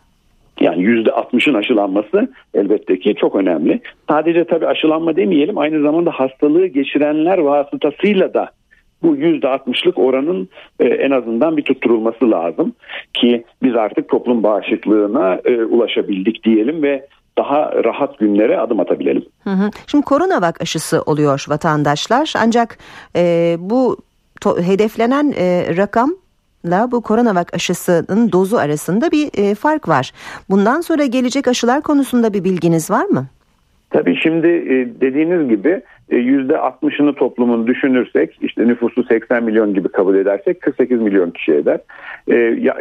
Yani 0.60 0.82
yüzde 0.82 1.12
altmışın 1.12 1.54
aşılanması 1.54 2.28
elbette 2.54 3.00
ki 3.00 3.16
çok 3.16 3.36
önemli. 3.36 3.82
Sadece 4.10 4.44
tabii 4.44 4.68
aşılanma 4.68 5.16
demeyelim 5.16 5.58
aynı 5.58 5.82
zamanda 5.82 6.12
hastalığı 6.12 6.68
geçirenler 6.68 7.38
vasıtasıyla 7.38 8.34
da 8.34 8.50
bu 9.04 9.16
yüzde 9.16 9.48
altmışlık 9.48 9.98
oranın 9.98 10.50
e, 10.80 10.86
en 10.86 11.12
azından 11.12 11.58
bir 11.58 11.64
tutturulması 11.64 12.32
lazım 12.32 12.74
ki 13.14 13.44
biz 13.64 13.76
artık 13.76 14.10
toplum 14.10 14.44
bağışıklığına 14.44 15.40
e, 15.46 15.64
ulaşabildik 15.64 16.44
diyelim 16.44 16.84
ve 16.84 17.08
daha 17.38 17.84
rahat 17.84 18.20
günlere 18.20 18.60
adım 18.60 18.80
atabilelim. 18.80 19.26
Hı 19.44 19.50
hı. 19.50 19.70
Şimdi 19.88 20.06
koronavak 20.06 20.62
aşısı 20.62 21.02
oluyor 21.02 21.46
vatandaşlar 21.50 22.34
ancak 22.38 22.78
e, 23.16 23.56
bu 23.60 23.98
to, 24.42 24.62
hedeflenen 24.62 25.34
e, 25.38 25.78
rakam 25.78 26.10
la 26.66 26.92
bu 26.92 27.02
koronavak 27.02 27.54
aşısının 27.54 28.32
dozu 28.32 28.58
arasında 28.58 29.12
bir 29.12 29.30
e, 29.38 29.56
fark 29.56 29.88
var. 29.88 30.12
Bundan 30.50 30.82
sonra 30.82 31.06
gelecek 31.06 31.48
aşılar 31.48 31.82
konusunda 31.82 32.34
bir 32.34 32.44
bilginiz 32.44 32.92
var 32.92 33.06
mı? 33.06 33.28
Tabii 33.90 34.16
şimdi 34.16 34.48
e, 34.48 35.02
dediğiniz 35.02 35.50
gibi 35.50 35.82
%60'ını 36.12 37.12
e, 37.12 37.16
toplumun 37.16 37.68
düşünürsek 37.68 38.38
işte 38.42 38.68
nüfusu 38.68 39.04
80 39.04 39.44
milyon 39.44 39.74
gibi 39.74 39.88
kabul 39.88 40.16
edersek 40.16 40.62
48 40.62 41.02
milyon 41.02 41.32
kişi 41.32 41.54
eder. 41.54 41.80
E, 42.28 42.36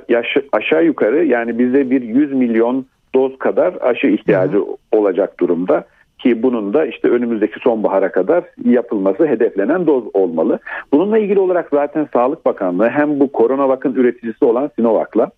yaş, 0.09 0.37
aşağı 0.53 0.85
yukarı 0.85 1.25
yani 1.25 1.59
bize 1.59 1.91
bir 1.91 2.03
100 2.03 2.33
milyon 2.33 2.87
doz 3.15 3.39
kadar 3.39 3.75
aşı 3.81 4.07
ihtiyacı 4.07 4.65
olacak 4.93 5.41
durumda 5.41 5.85
ki 6.19 6.43
bunun 6.43 6.75
da 6.75 6.87
işte 6.87 7.09
önümüzdeki 7.09 7.61
sonbahara 7.61 8.13
kadar 8.13 8.45
yapılması 8.65 9.27
hedeflenen 9.27 9.87
doz 9.87 10.05
olmalı. 10.15 10.59
Bununla 10.93 11.19
ilgili 11.19 11.39
olarak 11.39 11.69
zaten 11.73 12.09
Sağlık 12.13 12.47
Bakanlığı 12.47 12.89
hem 12.89 13.21
bu 13.21 13.33
koronavakın 13.33 13.95
üreticisi 13.95 14.45
olan 14.45 14.71
Sinovac'la 14.77 15.31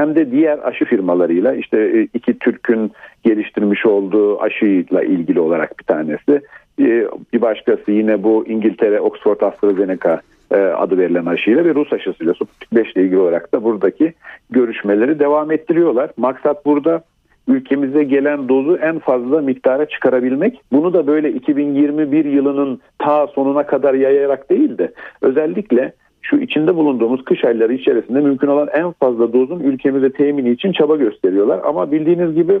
hem 0.00 0.14
de 0.14 0.30
diğer 0.30 0.58
aşı 0.68 0.84
firmalarıyla 0.84 1.54
işte 1.54 2.02
iki 2.14 2.38
Türk'ün 2.38 2.92
geliştirmiş 3.24 3.86
olduğu 3.86 4.40
aşıyla 4.40 5.02
ilgili 5.02 5.40
olarak 5.40 5.78
bir 5.78 5.84
tanesi 5.84 6.40
ee, 6.80 7.06
bir 7.32 7.40
başkası 7.40 7.92
yine 7.92 8.22
bu 8.22 8.46
İngiltere 8.46 9.00
Oxford 9.00 9.40
AstraZeneca 9.40 10.20
e, 10.50 10.56
adı 10.56 10.98
verilen 10.98 11.26
aşıyla 11.26 11.64
ve 11.64 11.74
Rus 11.74 11.92
aşısıyla 11.92 12.34
Sputnik 12.34 12.72
5 12.72 12.92
ile 12.92 13.02
ilgili 13.02 13.18
olarak 13.18 13.54
da 13.54 13.64
buradaki 13.64 14.14
görüşmeleri 14.50 15.18
devam 15.18 15.50
ettiriyorlar. 15.52 16.10
Maksat 16.16 16.66
burada 16.66 17.02
ülkemize 17.48 18.04
gelen 18.04 18.48
dozu 18.48 18.76
en 18.76 18.98
fazla 18.98 19.40
miktara 19.40 19.86
çıkarabilmek. 19.86 20.60
Bunu 20.72 20.92
da 20.92 21.06
böyle 21.06 21.32
2021 21.32 22.24
yılının 22.24 22.80
ta 22.98 23.26
sonuna 23.26 23.66
kadar 23.66 23.94
yayarak 23.94 24.50
değil 24.50 24.78
de 24.78 24.92
özellikle 25.22 25.92
şu 26.30 26.36
içinde 26.36 26.76
bulunduğumuz 26.76 27.24
kış 27.24 27.44
ayları 27.44 27.74
içerisinde 27.74 28.20
mümkün 28.20 28.46
olan 28.46 28.68
en 28.72 28.92
fazla 28.92 29.32
dozun 29.32 29.60
ülkemize 29.60 30.12
temini 30.12 30.50
için 30.50 30.72
çaba 30.72 30.96
gösteriyorlar. 30.96 31.60
Ama 31.64 31.92
bildiğiniz 31.92 32.34
gibi 32.34 32.60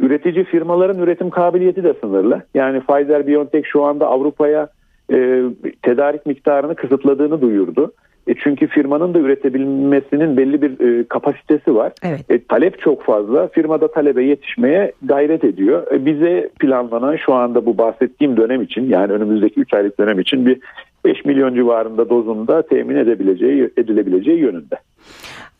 Üretici 0.00 0.44
firmaların 0.44 0.98
üretim 0.98 1.30
kabiliyeti 1.30 1.84
de 1.84 1.94
sınırlı. 2.00 2.42
Yani 2.54 2.78
Pfizer-BioNTech 2.78 3.64
şu 3.64 3.82
anda 3.82 4.06
Avrupa'ya 4.06 4.68
e, 5.12 5.42
tedarik 5.82 6.26
miktarını 6.26 6.74
kısıtladığını 6.74 7.40
duyurdu. 7.40 7.92
E 8.26 8.34
çünkü 8.34 8.66
firmanın 8.66 9.14
da 9.14 9.18
üretebilmesinin 9.18 10.36
belli 10.36 10.62
bir 10.62 10.80
e, 10.80 11.04
kapasitesi 11.08 11.74
var. 11.74 11.92
Evet. 12.02 12.20
E, 12.30 12.44
talep 12.44 12.80
çok 12.80 13.02
fazla. 13.02 13.48
Firma 13.48 13.80
da 13.80 13.92
talebe 13.92 14.24
yetişmeye 14.24 14.92
gayret 15.02 15.44
ediyor. 15.44 15.92
E, 15.92 16.06
bize 16.06 16.50
planlanan 16.60 17.16
şu 17.16 17.34
anda 17.34 17.66
bu 17.66 17.78
bahsettiğim 17.78 18.36
dönem 18.36 18.62
için 18.62 18.88
yani 18.88 19.12
önümüzdeki 19.12 19.60
3 19.60 19.74
aylık 19.74 19.98
dönem 19.98 20.20
için 20.20 20.46
bir 20.46 20.60
5 21.04 21.24
milyon 21.24 21.54
civarında 21.54 22.10
dozunda 22.10 22.62
temin 22.62 22.96
edebileceği 22.96 23.70
edilebileceği 23.76 24.38
yönünde. 24.38 24.76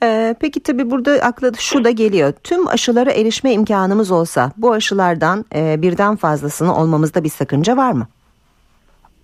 Ee, 0.02 0.35
peki 0.40 0.61
tabi 0.61 0.90
burada 0.90 1.12
akla 1.12 1.50
şu 1.58 1.85
da 1.85 1.90
geliyor. 1.90 2.32
Tüm 2.44 2.68
aşılara 2.68 3.11
erişme 3.11 3.52
imkanımız 3.52 4.11
olsa 4.11 4.52
bu 4.56 4.73
aşılardan 4.73 5.44
e, 5.54 5.82
birden 5.82 6.16
fazlasını 6.16 6.76
olmamızda 6.76 7.25
bir 7.25 7.28
sakınca 7.28 7.76
var 7.76 7.92
mı? 7.92 8.06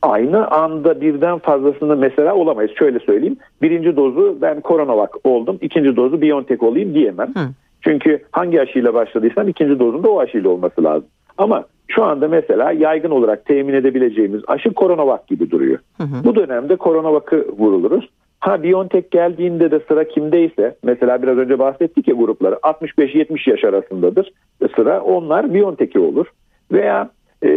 Aynı 0.03 0.49
anda 0.49 1.01
birden 1.01 1.39
fazlasını 1.39 1.97
mesela 1.97 2.35
olamayız. 2.35 2.73
Şöyle 2.79 2.99
söyleyeyim. 2.99 3.37
Birinci 3.63 3.97
dozu 3.97 4.39
ben 4.41 4.61
Coronavac 4.65 5.11
oldum. 5.25 5.59
ikinci 5.61 5.97
dozu 5.97 6.23
BioNTech 6.23 6.63
olayım 6.63 6.95
diyemem. 6.95 7.29
Hı. 7.29 7.49
Çünkü 7.81 8.23
hangi 8.33 8.61
aşıyla 8.61 8.95
başladıysam 8.95 9.49
ikinci 9.49 9.79
dozun 9.79 10.03
da 10.03 10.11
o 10.11 10.21
aşıyla 10.21 10.51
olması 10.51 10.85
lazım. 10.85 11.09
Ama 11.39 11.65
şu 11.89 12.05
anda 12.05 12.29
mesela 12.29 12.73
yaygın 12.73 13.11
olarak 13.11 13.45
temin 13.45 13.75
edebileceğimiz 13.75 14.43
aşı 14.47 14.73
Coronavac 14.75 15.27
gibi 15.29 15.51
duruyor. 15.51 15.79
Hı 15.97 16.03
hı. 16.03 16.25
Bu 16.25 16.35
dönemde 16.35 16.77
Coronavac'ı 16.77 17.47
vuruluruz. 17.59 18.09
Ha 18.41 18.63
Biontech 18.63 19.11
geldiğinde 19.11 19.71
de 19.71 19.81
sıra 19.89 20.09
kimdeyse 20.09 20.77
mesela 20.83 21.23
biraz 21.23 21.39
önce 21.39 21.59
bahsettik 21.59 22.09
ya 22.09 22.15
grupları 22.15 22.55
65-70 22.55 23.51
yaş 23.51 23.65
arasındadır 23.65 24.33
sıra 24.77 25.01
onlar 25.01 25.55
Biontech'i 25.55 25.99
olur. 25.99 26.27
Veya 26.73 27.11
e, 27.43 27.49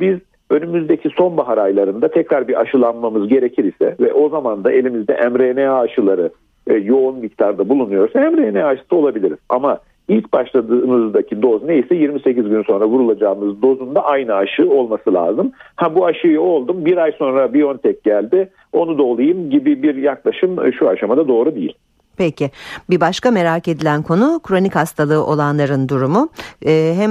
biz 0.00 0.18
önümüzdeki 0.50 1.08
sonbahar 1.08 1.58
aylarında 1.58 2.08
tekrar 2.08 2.48
bir 2.48 2.60
aşılanmamız 2.60 3.28
gerekir 3.28 3.64
ise 3.64 3.96
ve 4.00 4.12
o 4.12 4.28
zaman 4.28 4.64
da 4.64 4.72
elimizde 4.72 5.28
mRNA 5.28 5.78
aşıları 5.78 6.30
e, 6.66 6.74
yoğun 6.74 7.18
miktarda 7.18 7.68
bulunuyorsa 7.68 8.20
mRNA 8.20 8.66
aşısı 8.66 8.96
olabiliriz. 8.96 9.38
Ama 9.48 9.78
ilk 10.08 10.32
başladığımızdaki 10.32 11.42
doz 11.42 11.62
neyse 11.62 11.94
28 11.94 12.48
gün 12.48 12.62
sonra 12.62 12.86
vurulacağımız 12.86 13.62
dozun 13.62 13.94
da 13.94 14.04
aynı 14.04 14.34
aşı 14.34 14.70
olması 14.70 15.14
lazım. 15.14 15.52
Ha 15.76 15.94
bu 15.94 16.06
aşıyı 16.06 16.40
oldum 16.40 16.84
bir 16.84 16.96
ay 16.96 17.12
sonra 17.12 17.54
BioNTech 17.54 18.04
geldi 18.04 18.50
onu 18.72 18.98
da 18.98 19.02
olayım 19.02 19.50
gibi 19.50 19.82
bir 19.82 19.94
yaklaşım 19.94 20.72
şu 20.78 20.88
aşamada 20.88 21.28
doğru 21.28 21.54
değil. 21.54 21.74
Peki 22.18 22.50
bir 22.90 23.00
başka 23.00 23.30
merak 23.30 23.68
edilen 23.68 24.02
konu 24.02 24.40
kronik 24.42 24.74
hastalığı 24.74 25.26
olanların 25.26 25.88
durumu. 25.88 26.28
Ee, 26.66 26.94
hem 26.96 27.10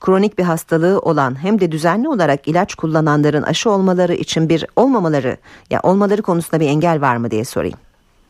kronik 0.00 0.38
bir 0.38 0.42
hastalığı 0.42 0.98
olan 0.98 1.44
hem 1.44 1.60
de 1.60 1.72
düzenli 1.72 2.08
olarak 2.08 2.48
ilaç 2.48 2.74
kullananların 2.74 3.42
aşı 3.42 3.70
olmaları 3.70 4.14
için 4.14 4.48
bir 4.48 4.66
olmamaları 4.76 5.36
ya 5.70 5.80
olmaları 5.82 6.22
konusunda 6.22 6.60
bir 6.60 6.68
engel 6.68 7.00
var 7.00 7.16
mı 7.16 7.30
diye 7.30 7.44
sorayım. 7.44 7.78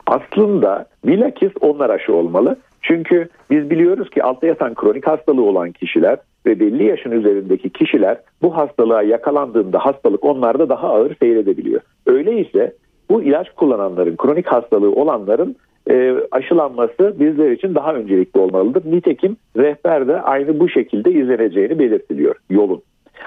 Aslında 0.07 0.87
bilakis 1.07 1.53
onlar 1.61 1.91
aşı 1.91 2.15
olmalı. 2.15 2.57
Çünkü 2.83 3.29
biz 3.50 3.71
biliyoruz 3.71 4.11
ki 4.11 4.23
altta 4.23 4.47
yatan 4.47 4.75
kronik 4.75 5.07
hastalığı 5.07 5.43
olan 5.43 5.73
kişiler 5.73 6.19
ve 6.47 6.61
belli 6.61 6.85
yaşın 6.85 7.11
üzerindeki 7.11 7.71
kişiler 7.71 8.19
bu 8.43 8.57
hastalığa 8.57 9.03
yakalandığında 9.03 9.79
hastalık 9.79 10.25
onlarda 10.25 10.69
daha 10.69 10.89
ağır 10.89 11.17
seyredebiliyor. 11.23 11.81
Öyleyse 12.07 12.75
bu 13.11 13.23
ilaç 13.23 13.50
kullananların, 13.50 14.17
kronik 14.17 14.47
hastalığı 14.47 14.93
olanların 14.93 15.57
e, 15.91 16.15
aşılanması 16.31 17.15
bizler 17.21 17.51
için 17.51 17.75
daha 17.75 17.95
öncelikli 17.95 18.39
olmalıdır. 18.39 18.83
Nitekim 18.93 19.37
rehber 19.57 20.09
de 20.09 20.21
aynı 20.21 20.61
bu 20.61 20.69
şekilde 20.69 21.13
izleneceğini 21.13 21.79
belirtiliyor 21.79 22.35
yolun. 22.51 22.83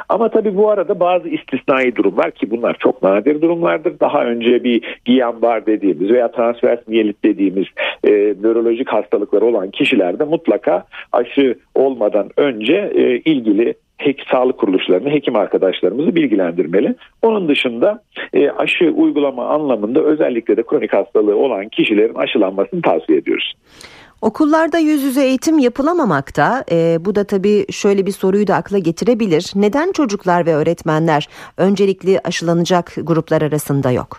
Ama 0.09 0.29
tabii 0.29 0.57
bu 0.57 0.69
arada 0.69 0.99
bazı 0.99 1.29
istisnai 1.29 1.95
durumlar 1.95 2.31
ki 2.31 2.51
bunlar 2.51 2.75
çok 2.79 3.03
nadir 3.03 3.41
durumlardır. 3.41 3.99
Daha 3.99 4.25
önce 4.25 4.63
bir 4.63 4.99
Guillain-Barré 5.07 5.65
dediğimiz 5.65 6.09
veya 6.09 6.31
transvers 6.31 6.87
miyelit 6.87 7.23
dediğimiz 7.23 7.65
e, 8.03 8.11
nörolojik 8.41 8.89
hastalıkları 8.89 9.45
olan 9.45 9.71
kişilerde 9.71 10.23
mutlaka 10.23 10.83
aşı 11.11 11.55
olmadan 11.75 12.29
önce 12.37 12.91
e, 12.95 13.17
ilgili 13.17 13.73
hek, 14.05 14.25
sağlık 14.31 14.57
kuruluşlarını, 14.57 15.09
hekim 15.09 15.35
arkadaşlarımızı 15.35 16.15
bilgilendirmeli. 16.15 16.95
Onun 17.21 17.47
dışında 17.47 18.03
e, 18.33 18.49
aşı 18.49 18.85
uygulama 18.85 19.47
anlamında 19.47 19.99
özellikle 19.99 20.57
de 20.57 20.63
kronik 20.63 20.93
hastalığı 20.93 21.35
olan 21.35 21.69
kişilerin 21.69 22.15
aşılanmasını 22.15 22.81
tavsiye 22.81 23.17
ediyoruz. 23.17 23.53
Okullarda 24.21 24.77
yüz 24.77 25.03
yüze 25.03 25.25
eğitim 25.25 25.59
yapılamamakta. 25.59 26.63
E, 26.71 26.97
bu 27.05 27.15
da 27.15 27.23
tabii 27.23 27.65
şöyle 27.71 28.05
bir 28.05 28.11
soruyu 28.11 28.47
da 28.47 28.55
akla 28.55 28.77
getirebilir. 28.77 29.51
Neden 29.55 29.91
çocuklar 29.91 30.45
ve 30.45 30.53
öğretmenler 30.53 31.27
öncelikli 31.57 32.19
aşılanacak 32.23 32.95
gruplar 33.03 33.41
arasında 33.41 33.91
yok? 33.91 34.17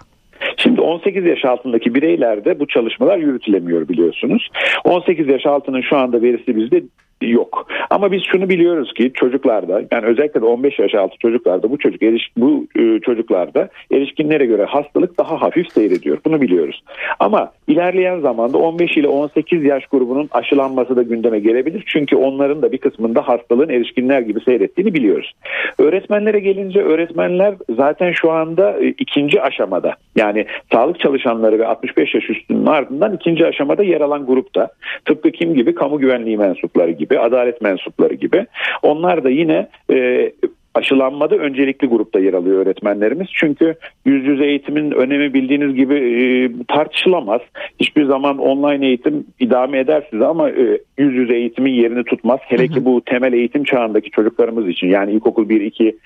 Şimdi 0.56 0.80
18 0.80 1.24
yaş 1.24 1.44
altındaki 1.44 1.94
bireylerde 1.94 2.60
bu 2.60 2.66
çalışmalar 2.66 3.18
yürütülemiyor 3.18 3.88
biliyorsunuz. 3.88 4.48
18 4.84 5.28
yaş 5.28 5.46
altının 5.46 5.80
şu 5.80 5.96
anda 5.96 6.22
verisi 6.22 6.56
bizde 6.56 6.82
yok. 7.26 7.66
Ama 7.90 8.12
biz 8.12 8.22
şunu 8.32 8.48
biliyoruz 8.48 8.92
ki 8.94 9.12
çocuklarda 9.14 9.82
yani 9.92 10.06
özellikle 10.06 10.40
de 10.40 10.44
15 10.44 10.78
yaş 10.78 10.94
altı 10.94 11.18
çocuklarda 11.18 11.70
bu 11.70 11.78
çocuk 11.78 12.02
eriş, 12.02 12.30
bu 12.36 12.66
e, 12.78 13.00
çocuklarda 13.00 13.68
erişkinlere 13.92 14.46
göre 14.46 14.64
hastalık 14.64 15.18
daha 15.18 15.42
hafif 15.42 15.72
seyrediyor. 15.72 16.18
Bunu 16.24 16.40
biliyoruz. 16.40 16.82
Ama 17.20 17.52
ilerleyen 17.68 18.20
zamanda 18.20 18.58
15 18.58 18.96
ile 18.96 19.08
18 19.08 19.64
yaş 19.64 19.86
grubunun 19.86 20.28
aşılanması 20.32 20.96
da 20.96 21.02
gündeme 21.02 21.38
gelebilir. 21.38 21.84
Çünkü 21.86 22.16
onların 22.16 22.62
da 22.62 22.72
bir 22.72 22.78
kısmında 22.78 23.28
hastalığın 23.28 23.68
erişkinler 23.68 24.20
gibi 24.20 24.40
seyrettiğini 24.40 24.94
biliyoruz. 24.94 25.32
Öğretmenlere 25.78 26.40
gelince 26.40 26.82
öğretmenler 26.82 27.54
zaten 27.76 28.12
şu 28.12 28.30
anda 28.30 28.80
e, 28.80 28.88
ikinci 28.88 29.42
aşamada 29.42 29.96
yani 30.16 30.46
sağlık 30.72 31.00
çalışanları 31.00 31.58
ve 31.58 31.66
65 31.66 32.14
yaş 32.14 32.30
üstünün 32.30 32.66
ardından 32.66 33.14
ikinci 33.14 33.46
aşamada 33.46 33.82
yer 33.82 34.00
alan 34.00 34.26
grupta. 34.26 34.68
Tıpkı 35.04 35.30
kim 35.30 35.54
gibi 35.54 35.74
kamu 35.74 35.98
güvenliği 35.98 36.36
mensupları 36.36 36.90
gibi 36.90 37.18
adalet 37.18 37.60
mensupları 37.60 38.14
gibi. 38.14 38.46
Onlar 38.82 39.24
da 39.24 39.30
yine 39.30 39.68
e, 39.90 40.32
aşılanmada 40.74 41.36
öncelikli 41.36 41.86
grupta 41.86 42.18
yer 42.20 42.34
alıyor 42.34 42.66
öğretmenlerimiz. 42.66 43.28
Çünkü 43.32 43.74
yüz 44.04 44.26
yüze 44.26 44.44
eğitimin 44.44 44.90
önemi 44.90 45.34
bildiğiniz 45.34 45.74
gibi 45.74 45.94
e, 45.94 46.24
tartışılamaz. 46.68 47.40
Hiçbir 47.80 48.04
zaman 48.04 48.38
online 48.38 48.86
eğitim 48.86 49.26
idame 49.40 49.78
eder 49.78 50.06
size 50.10 50.24
ama 50.24 50.50
e, 50.50 50.80
yüz 50.98 51.14
yüze 51.14 51.34
eğitimin 51.34 51.72
yerini 51.72 52.04
tutmaz. 52.04 52.40
Hele 52.42 52.68
ki 52.68 52.84
bu 52.84 53.00
temel 53.04 53.32
eğitim 53.32 53.64
çağındaki 53.64 54.10
çocuklarımız 54.10 54.68
için 54.68 54.86
yani 54.86 55.12
ilkokul 55.12 55.48
1, 55.48 55.60
2 55.60 55.96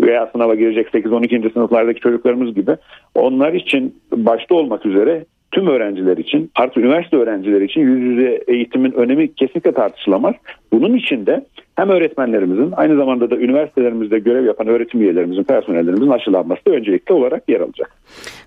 veya 0.00 0.28
sınava 0.32 0.54
girecek 0.54 0.88
8, 0.92 1.12
12. 1.12 1.50
sınıflardaki 1.54 2.00
çocuklarımız 2.00 2.54
gibi 2.54 2.76
onlar 3.14 3.52
için 3.52 3.94
başta 4.12 4.54
olmak 4.54 4.86
üzere 4.86 5.24
tüm 5.52 5.66
öğrenciler 5.66 6.16
için 6.16 6.50
artı 6.54 6.80
üniversite 6.80 7.16
öğrencileri 7.16 7.64
için 7.64 7.80
yüz 7.80 8.02
yüze 8.02 8.42
eğitimin 8.48 8.92
önemi 8.92 9.34
kesinlikle 9.34 9.72
tartışılamaz. 9.72 10.34
Bunun 10.72 10.94
için 10.96 11.26
de 11.26 11.44
hem 11.76 11.88
öğretmenlerimizin 11.90 12.72
aynı 12.76 12.96
zamanda 12.96 13.30
da 13.30 13.36
üniversitelerimizde 13.36 14.18
görev 14.18 14.44
yapan 14.44 14.66
öğretim 14.66 15.00
üyelerimizin, 15.00 15.44
personellerimizin 15.44 16.10
aşılanması 16.10 16.64
da 16.66 16.70
öncelikli 16.70 17.12
olarak 17.12 17.48
yer 17.48 17.60
alacak. 17.60 17.90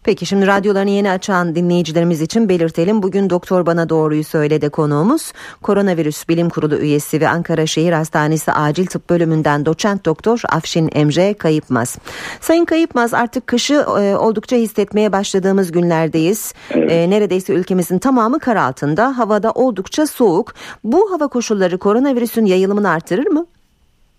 Peki 0.03 0.25
şimdi 0.25 0.47
radyolarını 0.47 0.89
yeni 0.89 1.11
açan 1.11 1.55
dinleyicilerimiz 1.55 2.21
için 2.21 2.49
belirtelim. 2.49 3.03
Bugün 3.03 3.29
Doktor 3.29 3.65
Bana 3.65 3.89
Doğruyu 3.89 4.23
Söyledi 4.23 4.69
konuğumuz. 4.69 5.33
Koronavirüs 5.61 6.29
Bilim 6.29 6.49
Kurulu 6.49 6.75
üyesi 6.75 7.21
ve 7.21 7.29
Ankara 7.29 7.65
Şehir 7.65 7.93
Hastanesi 7.93 8.51
Acil 8.51 8.85
Tıp 8.85 9.09
Bölümünden 9.09 9.65
doçent 9.65 10.05
doktor 10.05 10.41
Afşin 10.49 10.89
Emre 10.95 11.33
Kayıpmaz. 11.33 11.97
Sayın 12.39 12.65
Kayıpmaz 12.65 13.13
artık 13.13 13.47
kışı 13.47 13.73
e, 13.73 14.15
oldukça 14.15 14.55
hissetmeye 14.55 15.11
başladığımız 15.11 15.71
günlerdeyiz. 15.71 16.53
Evet. 16.71 16.91
E, 16.91 17.09
neredeyse 17.09 17.53
ülkemizin 17.53 17.99
tamamı 17.99 18.39
kar 18.39 18.55
altında. 18.55 19.17
Havada 19.17 19.51
oldukça 19.51 20.07
soğuk. 20.07 20.53
Bu 20.83 21.11
hava 21.11 21.27
koşulları 21.27 21.77
koronavirüsün 21.77 22.45
yayılımını 22.45 22.89
artırır 22.89 23.18
gösterir 23.19 23.39
mi? 23.39 23.45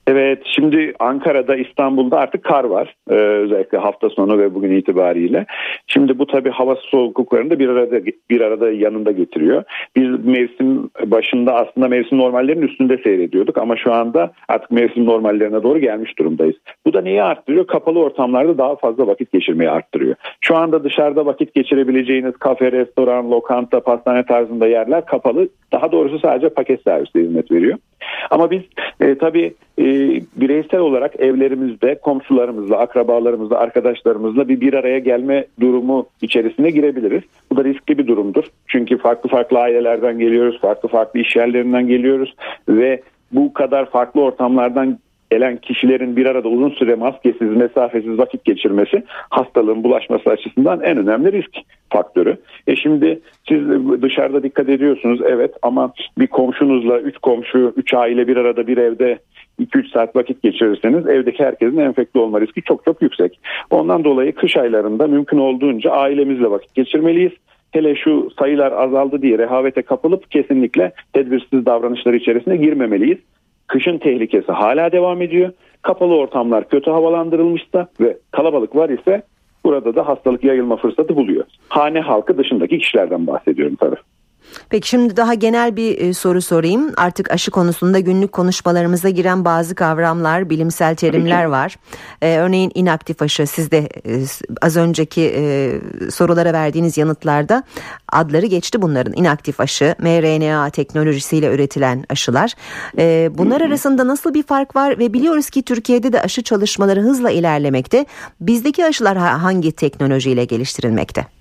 Evet 0.06 0.42
şimdi 0.44 0.94
Ankara'da 0.98 1.56
İstanbul'da 1.56 2.18
artık 2.18 2.44
kar 2.44 2.64
var 2.64 2.94
ee, 3.10 3.14
özellikle 3.14 3.78
hafta 3.78 4.08
sonu 4.08 4.38
ve 4.38 4.54
bugün 4.54 4.70
itibariyle. 4.70 5.46
Şimdi 5.86 6.18
bu 6.18 6.26
tabii 6.26 6.50
hava 6.50 6.76
soğukluklarını 6.76 7.50
da 7.50 7.58
bir 7.58 7.68
arada 7.68 8.00
bir 8.30 8.40
arada 8.40 8.70
yanında 8.70 9.12
getiriyor. 9.12 9.64
Biz 9.96 10.24
mevsim 10.24 10.90
başında 11.06 11.54
aslında 11.54 11.88
mevsim 11.88 12.18
normallerinin 12.18 12.66
üstünde 12.66 12.98
seyrediyorduk 12.98 13.58
ama 13.58 13.76
şu 13.76 13.92
anda 13.92 14.32
artık 14.48 14.70
mevsim 14.70 15.06
normallerine 15.06 15.62
doğru 15.62 15.78
gelmiş 15.78 16.18
durumdayız. 16.18 16.56
Bu 16.86 16.92
da 16.92 17.00
neyi 17.00 17.22
arttırıyor? 17.22 17.66
Kapalı 17.66 17.98
ortamlarda 17.98 18.58
daha 18.58 18.76
fazla 18.76 19.06
vakit 19.06 19.32
geçirmeyi 19.32 19.70
arttırıyor. 19.70 20.14
Şu 20.40 20.56
anda 20.56 20.84
dışarıda 20.84 21.26
vakit 21.26 21.54
geçirebileceğiniz 21.54 22.36
kafe, 22.36 22.72
restoran, 22.72 23.30
lokanta, 23.30 23.80
pastane 23.80 24.22
tarzında 24.26 24.66
yerler 24.66 25.06
kapalı. 25.06 25.48
Daha 25.72 25.92
doğrusu 25.92 26.18
sadece 26.18 26.48
paket 26.48 26.82
servisi 26.82 27.20
hizmet 27.20 27.52
veriyor. 27.52 27.78
Ama 28.30 28.50
biz 28.50 28.62
e, 29.00 29.18
tabii 29.18 29.54
e, 29.78 29.84
bireysel 30.36 30.80
olarak 30.80 31.20
evlerimizde 31.20 31.94
komşularımızla, 31.94 32.78
akrabalarımızla, 32.78 33.58
arkadaşlarımızla 33.58 34.48
bir 34.48 34.60
bir 34.60 34.74
araya 34.74 34.98
gelme 34.98 35.46
durumu 35.60 36.06
içerisine 36.22 36.70
girebiliriz. 36.70 37.22
Bu 37.52 37.56
da 37.56 37.64
riskli 37.64 37.98
bir 37.98 38.06
durumdur. 38.06 38.44
Çünkü 38.66 38.98
farklı 38.98 39.30
farklı 39.30 39.58
ailelerden 39.58 40.18
geliyoruz, 40.18 40.60
farklı 40.60 40.88
farklı 40.88 41.20
iş 41.20 41.36
yerlerinden 41.36 41.86
geliyoruz 41.88 42.34
ve 42.68 43.02
bu 43.32 43.52
kadar 43.52 43.90
farklı 43.90 44.20
ortamlardan 44.20 44.98
gelen 45.30 45.56
kişilerin 45.56 46.16
bir 46.16 46.26
arada 46.26 46.48
uzun 46.48 46.70
süre 46.70 46.94
maskesiz, 46.94 47.56
mesafesiz 47.56 48.18
vakit 48.18 48.44
geçirmesi 48.44 49.02
hastalığın 49.08 49.84
bulaşması 49.84 50.30
açısından 50.30 50.80
en 50.80 50.96
önemli 50.96 51.32
risk 51.32 51.56
faktörü. 51.92 52.36
E 52.66 52.76
şimdi 52.76 53.20
siz 53.48 53.60
dışarıda 54.02 54.42
dikkat 54.42 54.68
ediyorsunuz 54.68 55.20
evet 55.24 55.54
ama 55.62 55.92
bir 56.18 56.26
komşunuzla 56.26 57.00
üç 57.00 57.18
komşu, 57.18 57.72
üç 57.76 57.94
aile 57.94 58.28
bir 58.28 58.36
arada 58.36 58.66
bir 58.66 58.76
evde 58.76 59.18
2-3 59.60 59.92
saat 59.92 60.16
vakit 60.16 60.42
geçirirseniz 60.42 61.06
evdeki 61.06 61.44
herkesin 61.44 61.76
enfekte 61.76 62.18
olma 62.18 62.40
riski 62.40 62.62
çok 62.62 62.84
çok 62.84 63.02
yüksek. 63.02 63.40
Ondan 63.70 64.04
dolayı 64.04 64.34
kış 64.34 64.56
aylarında 64.56 65.06
mümkün 65.06 65.38
olduğunca 65.38 65.90
ailemizle 65.90 66.50
vakit 66.50 66.74
geçirmeliyiz 66.74 67.32
hele 67.72 67.94
şu 67.96 68.28
sayılar 68.38 68.72
azaldı 68.72 69.22
diye 69.22 69.38
rehavete 69.38 69.82
kapılıp 69.82 70.30
kesinlikle 70.30 70.92
tedbirsiz 71.12 71.66
davranışlar 71.66 72.14
içerisine 72.14 72.56
girmemeliyiz. 72.56 73.18
Kışın 73.70 73.98
tehlikesi 73.98 74.52
hala 74.52 74.92
devam 74.92 75.22
ediyor. 75.22 75.52
Kapalı 75.82 76.16
ortamlar 76.16 76.68
kötü 76.68 76.90
havalandırılmışsa 76.90 77.88
ve 78.00 78.18
kalabalık 78.30 78.76
var 78.76 78.88
ise 78.88 79.22
burada 79.64 79.94
da 79.94 80.08
hastalık 80.08 80.44
yayılma 80.44 80.76
fırsatı 80.76 81.16
buluyor. 81.16 81.44
Hane 81.68 82.00
halkı 82.00 82.38
dışındaki 82.38 82.78
kişilerden 82.78 83.26
bahsediyorum 83.26 83.76
tabii. 83.80 83.96
Peki 84.68 84.88
şimdi 84.88 85.16
daha 85.16 85.34
genel 85.34 85.76
bir 85.76 85.98
e, 85.98 86.14
soru 86.14 86.42
sorayım. 86.42 86.92
Artık 86.96 87.30
aşı 87.30 87.50
konusunda 87.50 87.98
günlük 87.98 88.32
konuşmalarımıza 88.32 89.08
giren 89.08 89.44
bazı 89.44 89.74
kavramlar, 89.74 90.50
bilimsel 90.50 90.94
terimler 90.94 91.44
var. 91.44 91.76
Ee, 92.22 92.36
örneğin 92.36 92.72
inaktif 92.74 93.22
aşı 93.22 93.46
siz 93.46 93.70
de 93.70 93.78
e, 93.78 94.24
az 94.62 94.76
önceki 94.76 95.32
e, 95.36 95.72
sorulara 96.10 96.52
verdiğiniz 96.52 96.98
yanıtlarda 96.98 97.62
adları 98.12 98.46
geçti 98.46 98.82
bunların. 98.82 99.12
İnaktif 99.16 99.60
aşı, 99.60 99.94
mRNA 99.98 100.70
teknolojisiyle 100.70 101.54
üretilen 101.54 102.04
aşılar. 102.08 102.54
Ee, 102.98 103.30
bunlar 103.34 103.60
arasında 103.60 104.06
nasıl 104.06 104.34
bir 104.34 104.42
fark 104.42 104.76
var 104.76 104.98
ve 104.98 105.12
biliyoruz 105.12 105.50
ki 105.50 105.62
Türkiye'de 105.62 106.12
de 106.12 106.22
aşı 106.22 106.42
çalışmaları 106.42 107.00
hızla 107.00 107.30
ilerlemekte. 107.30 108.06
Bizdeki 108.40 108.84
aşılar 108.84 109.18
hangi 109.18 109.72
teknolojiyle 109.72 110.44
geliştirilmekte? 110.44 111.39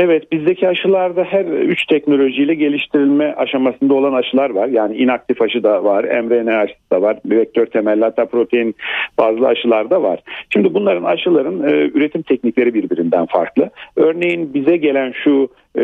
Evet 0.00 0.32
bizdeki 0.32 0.68
aşılarda 0.68 1.24
her 1.24 1.44
üç 1.44 1.86
teknolojiyle 1.86 2.54
geliştirilme 2.54 3.34
aşamasında 3.34 3.94
olan 3.94 4.12
aşılar 4.12 4.50
var. 4.50 4.68
Yani 4.68 4.96
inaktif 4.96 5.42
aşı 5.42 5.62
da 5.62 5.84
var, 5.84 6.04
mRNA 6.04 6.58
aşısı 6.58 6.90
da 6.92 7.02
var, 7.02 7.18
vektör 7.26 7.66
temelli 7.66 8.04
hatta 8.04 8.26
protein 8.26 8.74
bazlı 9.18 9.46
aşılar 9.46 9.90
da 9.90 10.02
var. 10.02 10.20
Şimdi 10.50 10.74
bunların 10.74 11.04
aşıların 11.04 11.62
e, 11.62 11.72
üretim 11.94 12.22
teknikleri 12.22 12.74
birbirinden 12.74 13.26
farklı. 13.26 13.70
Örneğin 13.96 14.54
bize 14.54 14.76
gelen 14.76 15.12
şu 15.24 15.48
e, 15.78 15.82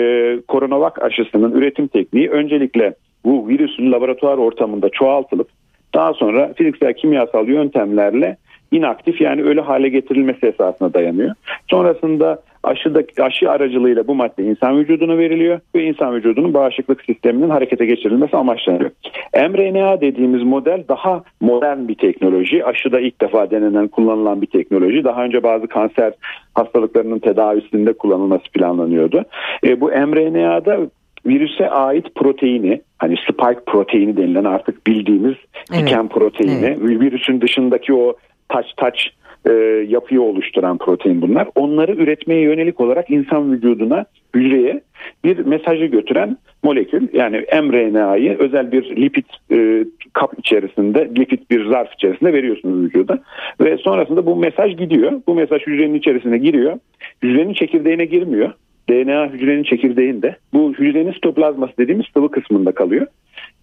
koronavak 0.49 1.03
aşısının 1.03 1.53
üretim 1.53 1.87
tekniği 1.87 2.31
öncelikle 2.31 2.95
bu 3.25 3.49
virüsün 3.49 3.93
laboratuvar 3.93 4.39
ortamında 4.39 4.89
çoğaltılıp 4.89 5.49
daha 5.95 6.15
sonra 6.15 6.53
fiziksel 6.57 6.93
kimyasal 6.93 7.49
yöntemlerle 7.49 8.37
inaktif 8.73 9.21
yani 9.21 9.43
ölü 9.43 9.61
hale 9.61 9.89
getirilmesi 9.89 10.47
esasına 10.47 10.95
dayanıyor. 10.95 11.35
Sonrasında 11.71 12.43
aşıda, 12.65 13.03
aşı 13.21 13.51
aracılığıyla 13.51 14.07
bu 14.07 14.15
madde 14.15 14.43
insan 14.43 14.79
vücuduna 14.79 15.19
veriliyor 15.19 15.61
ve 15.75 15.85
insan 15.85 16.15
vücudunun 16.15 16.55
bağışıklık 16.55 17.05
sisteminin 17.05 17.51
harekete 17.51 17.87
geçirilmesi 17.87 18.37
amaçlanıyor. 18.37 18.91
mRNA 19.35 20.01
dediğimiz 20.01 20.43
model 20.43 20.85
daha 20.89 21.23
modern 21.41 21.89
bir 21.89 21.95
teknoloji. 21.95 22.65
Aşıda 22.65 23.01
ilk 23.01 23.21
defa 23.21 23.51
denenen 23.51 23.89
kullanılan 23.89 24.43
bir 24.43 24.47
teknoloji. 24.47 25.05
Daha 25.05 25.25
önce 25.25 25.43
bazı 25.43 25.67
kanser 25.67 26.13
hastalıklarının 26.55 27.19
tedavisinde 27.19 27.93
kullanılması 27.93 28.51
planlanıyordu. 28.53 29.25
E, 29.65 29.81
bu 29.81 29.87
mRNA'da 29.87 30.79
virüse 31.27 31.71
ait 31.71 32.15
proteini 32.15 32.81
hani 32.99 33.17
spike 33.17 33.61
proteini 33.67 34.17
denilen 34.17 34.45
artık 34.45 34.87
bildiğimiz 34.87 35.35
evet. 35.73 35.83
diken 35.83 36.09
proteini 36.09 36.67
evet. 36.67 36.81
virüsün 36.81 37.41
dışındaki 37.41 37.95
o 37.95 38.15
taç 38.49 38.67
taç 38.77 39.11
e, 39.47 39.53
yapıyı 39.89 40.23
oluşturan 40.23 40.79
protein 40.79 41.23
bunlar. 41.23 41.49
Onları 41.55 41.93
üretmeye 41.93 42.41
yönelik 42.41 42.81
olarak 42.81 43.11
insan 43.11 43.53
vücuduna, 43.53 44.05
hücreye 44.35 44.81
bir 45.25 45.39
mesajı 45.39 45.85
götüren 45.85 46.37
molekül 46.63 47.09
yani 47.13 47.37
mRNA'yı 47.63 48.39
özel 48.39 48.73
bir 48.73 48.97
lipid 48.97 49.25
e, 49.51 49.85
kap 50.13 50.39
içerisinde, 50.39 51.11
lipid 51.19 51.41
bir 51.51 51.67
zarf 51.67 51.95
içerisinde 51.95 52.33
veriyorsunuz 52.33 52.85
vücuda 52.85 53.19
ve 53.61 53.77
sonrasında 53.77 54.27
bu 54.27 54.37
mesaj 54.37 54.77
gidiyor. 54.77 55.13
Bu 55.27 55.35
mesaj 55.35 55.63
hücrenin 55.67 55.95
içerisine 55.95 56.39
giriyor. 56.39 56.79
Hücrenin 57.23 57.55
çekirdeğine 57.55 58.05
girmiyor. 58.05 58.53
DNA 58.91 59.27
hücrenin 59.27 59.63
çekirdeğinde. 59.63 60.37
Bu 60.53 60.73
hücrenin 60.73 61.13
sitoplazması 61.13 61.73
dediğimiz 61.79 62.07
sıvı 62.15 62.31
kısmında 62.31 62.73
kalıyor. 62.73 63.07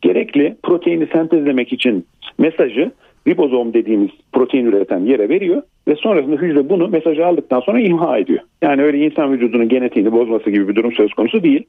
Gerekli 0.01 0.55
proteini 0.63 1.07
sentezlemek 1.07 1.73
için 1.73 2.05
mesajı 2.37 2.91
ribozom 3.27 3.73
dediğimiz 3.73 4.09
protein 4.33 4.65
üreten 4.65 4.99
yere 4.99 5.29
veriyor 5.29 5.61
ve 5.87 5.95
sonrasında 5.95 6.35
hücre 6.35 6.69
bunu 6.69 6.87
mesajı 6.87 7.25
aldıktan 7.25 7.59
sonra 7.59 7.79
imha 7.79 8.17
ediyor. 8.17 8.39
Yani 8.61 8.83
öyle 8.83 8.97
insan 8.97 9.31
vücudunun 9.31 9.69
genetiğini 9.69 10.11
bozması 10.11 10.49
gibi 10.49 10.67
bir 10.67 10.75
durum 10.75 10.91
söz 10.91 11.13
konusu 11.13 11.43
değil. 11.43 11.63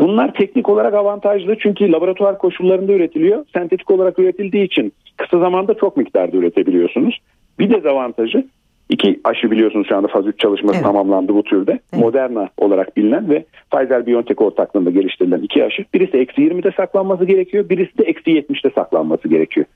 Bunlar 0.00 0.34
teknik 0.34 0.68
olarak 0.68 0.94
avantajlı 0.94 1.56
çünkü 1.58 1.92
laboratuvar 1.92 2.38
koşullarında 2.38 2.92
üretiliyor. 2.92 3.44
Sentetik 3.52 3.90
olarak 3.90 4.18
üretildiği 4.18 4.64
için 4.64 4.92
kısa 5.16 5.38
zamanda 5.38 5.74
çok 5.74 5.96
miktarda 5.96 6.36
üretebiliyorsunuz. 6.36 7.18
Bir 7.58 7.70
dezavantajı 7.70 8.44
İki 8.88 9.20
aşı 9.24 9.50
biliyorsunuz 9.50 9.86
şu 9.88 9.96
anda 9.96 10.08
faz 10.08 10.26
3 10.26 10.38
çalışması 10.38 10.76
evet. 10.76 10.86
tamamlandı 10.86 11.34
bu 11.34 11.42
türde. 11.42 11.70
Evet. 11.92 12.04
Moderna 12.04 12.48
olarak 12.56 12.96
bilinen 12.96 13.30
ve 13.30 13.44
Pfizer-BioNTech 13.72 14.44
ortaklığında 14.44 14.90
geliştirilen 14.90 15.40
iki 15.40 15.64
aşı. 15.64 15.84
Birisi 15.94 16.16
eksi 16.16 16.40
20'de 16.40 16.70
saklanması 16.76 17.24
gerekiyor. 17.24 17.68
Birisi 17.68 17.98
de 17.98 18.04
eksi 18.04 18.30
70'de 18.30 18.70
saklanması 18.70 19.28
gerekiyor. 19.28 19.66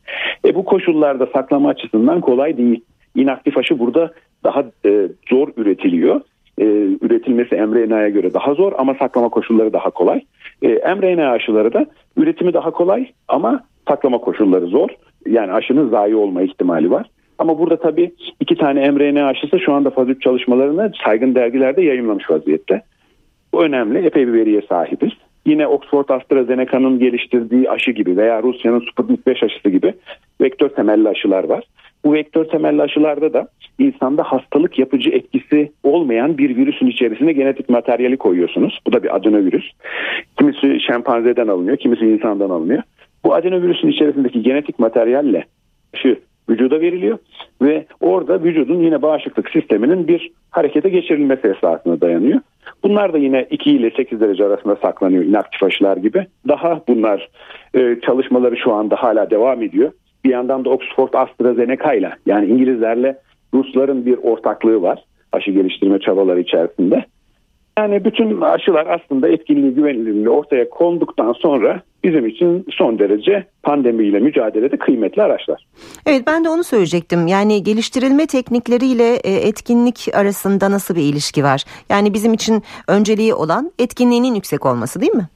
E 0.45 0.55
bu 0.55 0.65
koşullarda 0.65 1.27
saklama 1.27 1.69
açısından 1.69 2.21
kolay 2.21 2.57
değil. 2.57 2.81
İnaktif 3.15 3.59
aşı 3.59 3.79
burada 3.79 4.13
daha 4.45 4.65
e, 4.87 5.09
zor 5.31 5.49
üretiliyor. 5.57 6.21
E, 6.59 6.65
üretilmesi 7.01 7.55
mRNA'ya 7.55 8.09
göre 8.09 8.35
daha 8.35 8.55
zor 8.55 8.73
ama 8.79 8.95
saklama 8.95 9.29
koşulları 9.29 9.73
daha 9.73 9.91
kolay. 9.91 10.21
E, 10.63 10.69
mRNA 10.69 11.31
aşıları 11.31 11.73
da 11.73 11.87
üretimi 12.17 12.53
daha 12.55 12.71
kolay 12.71 13.07
ama 13.29 13.65
saklama 13.89 14.19
koşulları 14.19 14.67
zor. 14.67 14.89
Yani 15.27 15.53
aşının 15.53 15.89
zayi 15.89 16.17
olma 16.17 16.43
ihtimali 16.43 16.91
var. 16.91 17.07
Ama 17.43 17.59
burada 17.59 17.77
tabii 17.77 18.13
iki 18.41 18.55
tane 18.57 18.91
mRNA 18.91 19.27
aşısı 19.27 19.61
şu 19.61 19.73
anda 19.73 19.91
faz 19.91 20.09
3 20.09 20.23
çalışmalarını 20.23 20.93
saygın 21.05 21.35
dergilerde 21.35 21.83
yayınlamış 21.83 22.31
vaziyette. 22.31 22.83
Bu 23.53 23.65
önemli. 23.65 24.07
Epey 24.07 24.27
bir 24.27 24.33
veriye 24.33 24.63
sahibiz. 24.69 25.11
Yine 25.47 25.67
Oxford 25.67 26.09
AstraZeneca'nın 26.09 26.99
geliştirdiği 26.99 27.71
aşı 27.71 27.91
gibi 27.91 28.17
veya 28.17 28.43
Rusya'nın 28.43 28.85
Sputnik 28.93 29.27
5 29.27 29.43
aşısı 29.43 29.69
gibi 29.69 29.95
vektör 30.41 30.69
temelli 30.69 31.09
aşılar 31.09 31.45
var. 31.45 31.65
Bu 32.05 32.13
vektör 32.13 32.45
temelli 32.45 32.83
aşılarda 32.83 33.33
da 33.33 33.49
insanda 33.79 34.23
hastalık 34.23 34.79
yapıcı 34.79 35.11
etkisi 35.11 35.73
olmayan 35.83 36.39
bir 36.39 36.57
virüsün 36.57 36.87
içerisine 36.87 37.33
genetik 37.33 37.69
materyali 37.69 38.17
koyuyorsunuz. 38.17 38.79
Bu 38.87 38.93
da 38.93 39.03
bir 39.03 39.17
adenovirüs. 39.17 39.65
Kimisi 40.39 40.81
şempanzeden 40.87 41.49
alınıyor, 41.49 41.77
kimisi 41.77 42.07
insandan 42.07 42.51
alınıyor. 42.51 42.83
Bu 43.25 43.35
adenovirüsün 43.35 43.89
içerisindeki 43.89 44.43
genetik 44.43 44.79
materyalle 44.79 45.45
aşı 45.95 46.19
vücuda 46.49 46.81
veriliyor 46.81 47.19
ve 47.63 47.87
orada 48.01 48.45
vücudun 48.45 48.83
yine 48.83 49.03
bağışıklık 49.03 49.51
sisteminin 49.51 50.09
bir 50.09 50.31
harekete 50.51 50.89
geçirilmesi 50.89 51.49
esasına 51.49 52.01
dayanıyor. 52.01 52.41
Bunlar 52.83 53.13
da 53.13 53.19
yine 53.19 53.47
2 53.51 53.71
ile 53.71 53.91
8 53.91 54.21
derece 54.21 54.45
arasında 54.45 54.77
saklanıyor 54.77 55.25
inaktif 55.25 55.63
aşılar 55.63 55.97
gibi. 55.97 56.27
Daha 56.49 56.81
bunlar 56.89 57.29
e, 57.75 57.97
çalışmaları 58.07 58.57
şu 58.57 58.73
anda 58.73 58.97
hala 58.97 59.31
devam 59.31 59.63
ediyor. 59.63 59.93
Bir 60.25 60.31
yandan 60.31 60.65
da 60.65 60.71
Oxford 60.71 61.13
AstraZeneca 61.13 61.93
ile 61.93 62.13
yani 62.27 62.47
İngilizlerle 62.47 63.19
Rusların 63.55 64.07
bir 64.07 64.19
ortaklığı 64.23 64.83
var 64.83 65.05
aşı 65.33 65.51
geliştirme 65.51 65.99
çabaları 65.99 66.41
içerisinde. 66.41 67.05
Yani 67.79 68.05
bütün 68.05 68.41
aşılar 68.41 68.87
aslında 68.87 69.29
etkinliği 69.29 69.75
güvenilirliği 69.75 70.29
ortaya 70.29 70.71
konduktan 70.71 71.33
sonra 71.33 71.81
bizim 72.05 72.27
için 72.27 72.67
son 72.71 72.99
derece 72.99 73.45
pandemiyle 73.63 74.19
mücadelede 74.19 74.77
kıymetli 74.77 75.23
araçlar. 75.23 75.67
Evet 76.07 76.23
ben 76.27 76.45
de 76.45 76.49
onu 76.49 76.65
söyleyecektim. 76.65 77.27
Yani 77.27 77.63
geliştirilme 77.63 78.27
teknikleriyle 78.27 79.15
e, 79.25 79.49
etkinlik 79.49 80.09
arasında 80.15 80.71
nasıl 80.71 80.97
bir 80.97 81.03
ilişki 81.03 81.45
var? 81.45 81.65
Yani 81.91 82.15
bizim 82.15 82.35
için 82.35 82.63
önceliği 82.89 83.35
olan 83.35 83.73
etkinliğinin 83.79 84.35
yüksek 84.35 84.67
olması 84.67 85.01
değil 85.01 85.15
mi? 85.15 85.29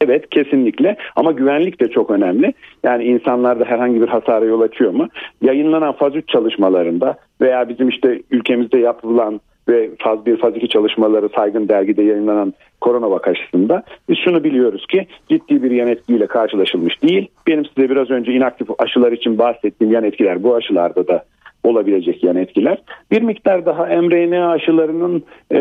Evet 0.00 0.30
kesinlikle 0.30 0.96
ama 1.16 1.32
güvenlik 1.32 1.80
de 1.80 1.88
çok 1.88 2.10
önemli. 2.10 2.52
Yani 2.84 3.04
insanlarda 3.04 3.64
herhangi 3.64 4.00
bir 4.00 4.08
hasara 4.08 4.44
yol 4.44 4.60
açıyor 4.60 4.90
mu? 4.90 5.08
Yayınlanan 5.42 5.92
faz 5.92 6.16
3 6.16 6.28
çalışmalarında 6.28 7.18
veya 7.40 7.68
bizim 7.68 7.88
işte 7.88 8.22
ülkemizde 8.30 8.78
yapılan 8.78 9.40
ve 9.68 9.90
faz 9.98 10.26
1 10.26 10.36
faz 10.36 10.56
2 10.56 10.68
çalışmaları 10.68 11.28
saygın 11.36 11.68
dergide 11.68 12.02
yayınlanan 12.02 12.54
korona 12.80 13.10
vak 13.10 13.28
aşısında 13.28 13.82
biz 14.08 14.18
şunu 14.24 14.44
biliyoruz 14.44 14.86
ki 14.86 15.06
ciddi 15.28 15.62
bir 15.62 15.70
yan 15.70 15.88
etkiyle 15.88 16.26
karşılaşılmış 16.26 17.02
değil. 17.02 17.28
Benim 17.46 17.64
size 17.64 17.90
biraz 17.90 18.10
önce 18.10 18.32
inaktif 18.32 18.68
aşılar 18.78 19.12
için 19.12 19.38
bahsettiğim 19.38 19.92
yan 19.92 20.04
etkiler 20.04 20.42
bu 20.42 20.54
aşılarda 20.54 21.08
da 21.08 21.24
olabilecek 21.64 22.24
yan 22.24 22.36
etkiler. 22.36 22.78
Bir 23.10 23.22
miktar 23.22 23.66
daha 23.66 23.84
mRNA 23.86 24.50
aşılarının 24.50 25.22
e, 25.52 25.60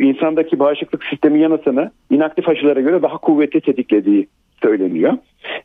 insandaki 0.00 0.58
bağışıklık 0.58 1.04
sistemi 1.04 1.40
yanısını 1.40 1.90
inaktif 2.10 2.48
aşılara 2.48 2.80
göre 2.80 3.02
daha 3.02 3.18
kuvvetli 3.18 3.60
tetiklediği 3.60 4.26
söyleniyor. 4.62 5.12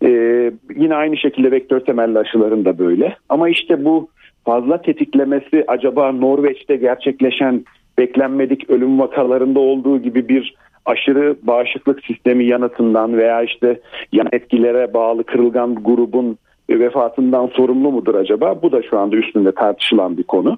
Ee, 0.03 0.51
yine 0.75 0.95
aynı 0.95 1.17
şekilde 1.17 1.51
vektör 1.51 1.79
temelli 1.79 2.19
aşıların 2.19 2.65
da 2.65 2.77
böyle. 2.77 3.15
Ama 3.29 3.49
işte 3.49 3.85
bu 3.85 4.09
fazla 4.45 4.81
tetiklemesi 4.81 5.63
acaba 5.67 6.11
Norveç'te 6.11 6.75
gerçekleşen 6.75 7.65
beklenmedik 7.97 8.69
ölüm 8.69 8.99
vakalarında 8.99 9.59
olduğu 9.59 10.01
gibi 10.01 10.29
bir 10.29 10.55
aşırı 10.85 11.35
bağışıklık 11.43 12.05
sistemi 12.05 12.45
yanıtından 12.45 13.17
veya 13.17 13.43
işte 13.43 13.79
yan 14.11 14.27
etkilere 14.31 14.93
bağlı 14.93 15.23
kırılgan 15.23 15.75
grubun 15.75 16.37
vefatından 16.69 17.47
sorumlu 17.47 17.91
mudur 17.91 18.15
acaba? 18.15 18.61
Bu 18.61 18.71
da 18.71 18.81
şu 18.81 18.99
anda 18.99 19.15
üstünde 19.15 19.51
tartışılan 19.51 20.17
bir 20.17 20.23
konu. 20.23 20.57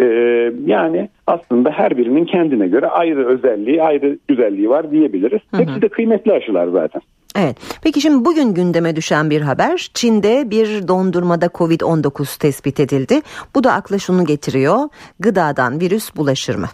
Ee, 0.00 0.52
yani 0.66 1.08
aslında 1.26 1.70
her 1.70 1.98
birinin 1.98 2.24
kendine 2.24 2.68
göre 2.68 2.86
ayrı 2.86 3.26
özelliği, 3.26 3.82
ayrı 3.82 4.18
güzelliği 4.28 4.70
var 4.70 4.90
diyebiliriz. 4.90 5.40
Hı 5.50 5.56
hı. 5.56 5.62
Hepsi 5.62 5.82
de 5.82 5.88
kıymetli 5.88 6.32
aşılar 6.32 6.68
zaten. 6.68 7.02
Evet. 7.38 7.56
Peki 7.84 8.00
şimdi 8.00 8.24
bugün 8.24 8.54
gündeme 8.54 8.96
düşen 8.96 9.30
bir 9.30 9.40
haber. 9.40 9.90
Çin'de 9.94 10.50
bir 10.50 10.88
dondurmada 10.88 11.46
Covid-19 11.46 12.40
tespit 12.40 12.80
edildi. 12.80 13.20
Bu 13.54 13.64
da 13.64 13.72
akla 13.72 13.98
şunu 13.98 14.24
getiriyor. 14.24 14.78
Gıdadan 15.20 15.80
virüs 15.80 16.16
bulaşır 16.16 16.54
mı? 16.54 16.66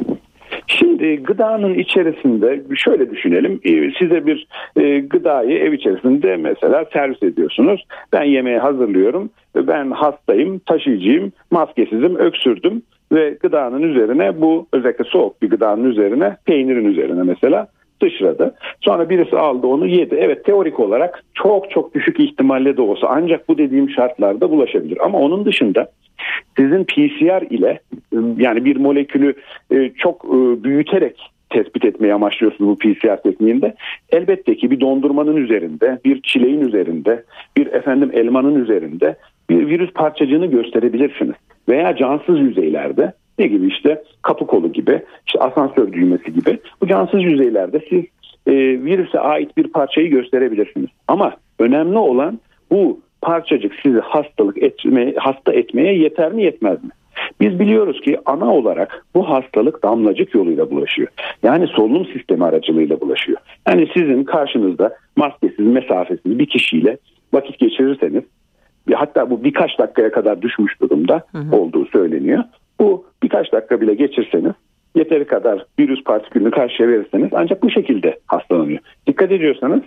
Şimdi 0.67 1.17
gıdanın 1.17 1.75
içerisinde 1.75 2.63
şöyle 2.77 3.11
düşünelim. 3.11 3.61
Ee, 3.65 3.91
size 3.99 4.27
bir 4.27 4.47
e, 4.77 5.01
gıdayı 5.01 5.59
ev 5.59 5.73
içerisinde 5.73 6.37
mesela 6.37 6.85
servis 6.93 7.23
ediyorsunuz. 7.23 7.85
Ben 8.13 8.23
yemeği 8.23 8.59
hazırlıyorum. 8.59 9.31
Ben 9.57 9.91
hastayım, 9.91 10.59
taşıyıcıyım, 10.59 11.33
maskesizim, 11.51 12.17
öksürdüm 12.17 12.83
ve 13.13 13.37
gıdanın 13.41 13.83
üzerine 13.83 14.41
bu 14.41 14.67
özellikle 14.73 15.05
soğuk 15.05 15.43
bir 15.43 15.51
gıdanın 15.51 15.85
üzerine 15.85 16.37
peynirin 16.47 16.85
üzerine 16.85 17.23
mesela 17.23 17.69
sıçradı. 18.03 18.55
Sonra 18.81 19.11
birisi 19.11 19.37
aldı 19.37 19.67
onu 19.67 19.87
yedi. 19.87 20.15
Evet 20.19 20.45
teorik 20.45 20.81
olarak 20.81 21.25
çok 21.35 21.71
çok 21.71 21.95
düşük 21.95 22.21
ihtimalle 22.21 22.77
de 22.77 22.83
olsa 22.83 23.07
ancak 23.11 23.49
bu 23.49 23.59
dediğim 23.59 23.91
şartlarda 23.91 24.51
bulaşabilir. 24.51 24.99
Ama 25.05 25.19
onun 25.19 25.45
dışında 25.45 25.91
sizin 26.57 26.85
PCR 26.85 27.43
ile 27.51 27.81
yani 28.37 28.65
bir 28.65 28.77
molekülü 28.77 29.35
e, 29.71 29.91
çok 29.99 30.25
e, 30.25 30.65
büyüterek 30.65 31.33
tespit 31.51 31.85
etmeye 31.85 32.15
amaçlıyorsunuz 32.15 32.71
bu 32.71 32.79
PCR 32.79 33.23
tekniğinde? 33.23 33.75
Elbette 34.11 34.57
ki 34.57 34.71
bir 34.71 34.81
dondurmanın 34.81 35.37
üzerinde, 35.37 35.99
bir 36.05 36.23
çileğin 36.23 36.61
üzerinde, 36.61 37.25
bir 37.57 37.67
efendim 37.67 38.11
elmanın 38.15 38.63
üzerinde 38.63 39.17
bir 39.51 39.67
virüs 39.67 39.93
parçacığını 39.93 40.47
gösterebilirsiniz. 40.47 41.35
Veya 41.69 41.97
cansız 41.97 42.41
yüzeylerde 42.41 43.13
ne 43.43 43.47
gibi 43.47 43.67
işte 43.67 44.03
kapı 44.23 44.47
kolu 44.47 44.73
gibi, 44.73 45.03
işte 45.27 45.41
asansör 45.41 45.93
düğmesi 45.93 46.33
gibi 46.33 46.59
bu 46.81 46.87
cansız 46.87 47.23
yüzeylerde 47.23 47.81
siz 47.91 48.05
e, 48.47 48.53
virüse 48.85 49.21
ait 49.21 49.57
bir 49.57 49.69
parçayı 49.69 50.11
gösterebilirsiniz. 50.11 50.89
Ama 51.09 51.37
önemli 51.59 51.99
olan 51.99 52.41
bu 52.71 53.01
parçacık 53.23 53.73
sizi 53.83 54.01
hastalık 54.01 54.63
etmeye, 54.63 55.15
hasta 55.17 55.53
etmeye 55.53 55.99
yeter 55.99 56.33
mi 56.33 56.43
yetmez 56.43 56.85
mi? 56.85 56.91
Biz 57.41 57.59
biliyoruz 57.59 58.01
ki 58.01 58.19
ana 58.27 58.55
olarak 58.55 59.07
bu 59.15 59.31
hastalık 59.31 59.83
damlacık 59.83 60.35
yoluyla 60.35 60.71
bulaşıyor. 60.71 61.09
Yani 61.43 61.67
solunum 61.67 62.07
sistemi 62.07 62.45
aracılığıyla 62.45 63.01
bulaşıyor. 63.01 63.39
Yani 63.69 63.89
sizin 63.95 64.25
karşınızda 64.25 64.97
maskesiz, 65.17 65.67
mesafesiz 65.67 66.39
bir 66.39 66.47
kişiyle 66.47 66.99
vakit 67.33 67.59
geçirirseniz 67.59 68.23
hatta 68.95 69.31
bu 69.31 69.45
birkaç 69.45 69.79
dakikaya 69.79 70.13
kadar 70.13 70.43
düşmüş 70.43 70.81
durumda 70.81 71.23
hı 71.33 71.39
hı. 71.39 71.57
olduğu 71.57 71.87
söyleniyor. 71.87 72.45
Bu 72.83 73.05
birkaç 73.23 73.53
dakika 73.53 73.81
bile 73.81 73.95
geçirseniz 73.95 74.53
yeteri 74.95 75.25
kadar 75.25 75.67
virüs 75.79 76.05
partikülünü 76.05 76.51
karşıya 76.51 76.89
verirseniz 76.89 77.29
ancak 77.33 77.63
bu 77.63 77.71
şekilde 77.71 78.19
hastalanıyor. 78.27 78.79
Dikkat 79.07 79.33
ediyorsanız 79.33 79.81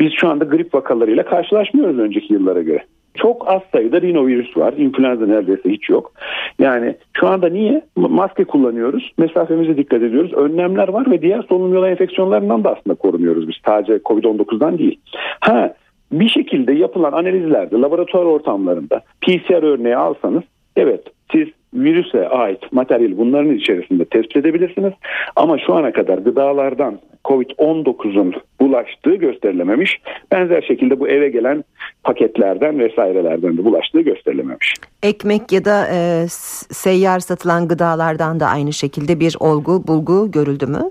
biz 0.00 0.12
şu 0.20 0.28
anda 0.28 0.44
grip 0.44 0.74
vakalarıyla 0.74 1.24
karşılaşmıyoruz 1.24 1.98
önceki 1.98 2.32
yıllara 2.32 2.62
göre. 2.62 2.84
Çok 3.14 3.48
az 3.48 3.62
sayıda 3.72 4.00
rinovirüs 4.00 4.56
var. 4.56 4.74
İnfluenza 4.76 5.26
neredeyse 5.26 5.70
hiç 5.70 5.88
yok. 5.88 6.12
Yani 6.58 6.94
şu 7.12 7.26
anda 7.26 7.48
niye? 7.48 7.82
Maske 7.96 8.44
kullanıyoruz. 8.44 9.12
Mesafemize 9.18 9.76
dikkat 9.76 10.02
ediyoruz. 10.02 10.32
Önlemler 10.32 10.88
var 10.88 11.10
ve 11.10 11.22
diğer 11.22 11.42
solunum 11.42 11.74
yolu 11.74 11.86
enfeksiyonlarından 11.86 12.64
da 12.64 12.76
aslında 12.76 12.94
korunuyoruz 12.94 13.48
biz. 13.48 13.56
Sadece 13.66 13.96
COVID-19'dan 13.96 14.78
değil. 14.78 15.00
Ha 15.40 15.74
bir 16.12 16.28
şekilde 16.28 16.72
yapılan 16.72 17.12
analizlerde 17.12 17.76
laboratuvar 17.76 18.24
ortamlarında 18.24 19.00
PCR 19.22 19.62
örneği 19.62 19.96
alsanız 19.96 20.42
evet 20.76 21.02
siz 21.32 21.48
virüse 21.74 22.28
ait 22.28 22.72
materyali 22.72 23.18
bunların 23.18 23.54
içerisinde 23.54 24.04
tespit 24.04 24.36
edebilirsiniz. 24.36 24.92
Ama 25.36 25.58
şu 25.58 25.74
ana 25.74 25.92
kadar 25.92 26.18
gıdalardan 26.18 26.98
COVID-19'un 27.24 28.34
bulaştığı 28.60 29.14
gösterilememiş. 29.14 30.00
Benzer 30.32 30.62
şekilde 30.62 31.00
bu 31.00 31.08
eve 31.08 31.28
gelen 31.28 31.64
paketlerden 32.04 32.78
vesairelerden 32.78 33.58
de 33.58 33.64
bulaştığı 33.64 34.00
gösterilememiş. 34.00 34.74
Ekmek 35.02 35.52
ya 35.52 35.64
da 35.64 35.86
e, 35.92 36.24
seyyar 36.70 37.20
satılan 37.20 37.68
gıdalardan 37.68 38.40
da 38.40 38.46
aynı 38.46 38.72
şekilde 38.72 39.20
bir 39.20 39.36
olgu 39.40 39.86
bulgu 39.86 40.30
görüldü 40.30 40.66
mü? 40.66 40.90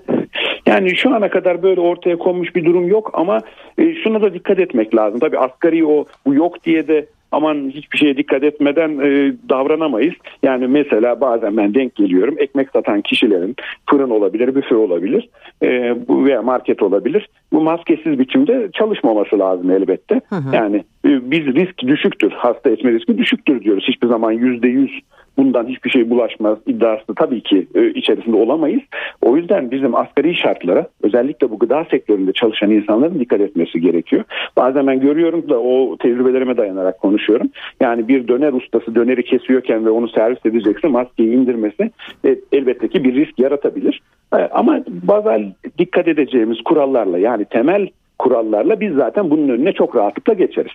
Yani 0.66 0.96
şu 0.96 1.14
ana 1.14 1.30
kadar 1.30 1.62
böyle 1.62 1.80
ortaya 1.80 2.18
konmuş 2.18 2.56
bir 2.56 2.64
durum 2.64 2.88
yok 2.88 3.10
ama 3.12 3.40
e, 3.78 3.94
şuna 3.94 4.22
da 4.22 4.34
dikkat 4.34 4.58
etmek 4.58 4.94
lazım. 4.94 5.20
Tabii 5.20 5.38
asgari 5.38 5.86
o 5.86 6.04
bu 6.26 6.34
yok 6.34 6.64
diye 6.64 6.88
de 6.88 7.06
aman 7.32 7.70
hiçbir 7.70 7.98
şeye 7.98 8.16
dikkat 8.16 8.42
etmeden 8.42 8.98
e, 8.98 9.32
davranamayız. 9.48 10.14
Yani 10.42 10.66
mesela 10.66 11.20
bazen 11.20 11.56
ben 11.56 11.74
denk 11.74 11.94
geliyorum 11.94 12.34
ekmek 12.38 12.68
satan 12.70 13.00
kişilerin 13.00 13.56
fırın 13.90 14.10
olabilir, 14.10 14.54
büfe 14.54 14.74
olabilir 14.74 15.28
e, 15.62 15.68
veya 16.08 16.42
market 16.42 16.82
olabilir. 16.82 17.28
Bu 17.52 17.60
maskesiz 17.60 18.18
biçimde 18.18 18.68
çalışmaması 18.72 19.38
lazım 19.38 19.70
elbette. 19.70 20.20
Hı 20.28 20.36
hı. 20.36 20.56
Yani 20.56 20.84
e, 21.04 21.30
biz 21.30 21.46
risk 21.46 21.78
düşüktür, 21.78 22.30
hasta 22.30 22.70
etme 22.70 22.92
riski 22.92 23.18
düşüktür 23.18 23.60
diyoruz. 23.60 23.84
Hiçbir 23.88 24.08
zaman 24.08 24.32
yüzde 24.32 24.68
yüz 24.68 25.00
bundan 25.38 25.66
hiçbir 25.66 25.90
şey 25.90 26.10
bulaşmaz 26.10 26.58
iddiası 26.66 27.14
tabii 27.16 27.40
ki 27.40 27.66
e, 27.74 27.90
içerisinde 27.90 28.36
olamayız. 28.36 28.82
O 29.22 29.36
yüzden 29.36 29.70
bizim 29.70 29.94
asgari 29.94 30.34
şartlara 30.34 30.86
özellikle 31.02 31.50
bu 31.50 31.58
gıda 31.58 31.84
sektöründe 31.90 32.32
çalışan 32.32 32.70
insanların 32.70 33.20
dikkat 33.20 33.40
etmesi 33.40 33.80
gerekiyor. 33.80 34.24
Bazen 34.56 34.86
ben 34.86 35.00
görüyorum 35.00 35.48
da 35.48 35.60
o 35.60 35.96
tecrübelerime 35.96 36.56
dayanarak 36.56 37.00
konuşuyorum. 37.00 37.50
Yani 37.80 38.08
bir 38.08 38.28
döner 38.28 38.52
ustası 38.52 38.94
döneri 38.94 39.24
kesiyorken 39.24 39.86
ve 39.86 39.90
onu 39.90 40.08
servis 40.08 40.46
edecekse 40.46 40.88
maskeyi 40.88 41.32
indirmesi 41.32 41.90
e, 42.24 42.36
elbette 42.52 42.88
ki 42.88 43.04
bir 43.04 43.14
risk 43.14 43.38
yaratabilir. 43.38 44.02
E, 44.32 44.36
ama 44.36 44.80
bazı 44.88 45.44
dikkat 45.78 46.08
edeceğimiz 46.08 46.58
kurallarla 46.64 47.18
yani 47.18 47.44
temel 47.44 47.88
kurallarla 48.18 48.80
biz 48.80 48.94
zaten 48.94 49.30
bunun 49.30 49.48
önüne 49.48 49.72
çok 49.72 49.96
rahatlıkla 49.96 50.32
geçeriz. 50.32 50.72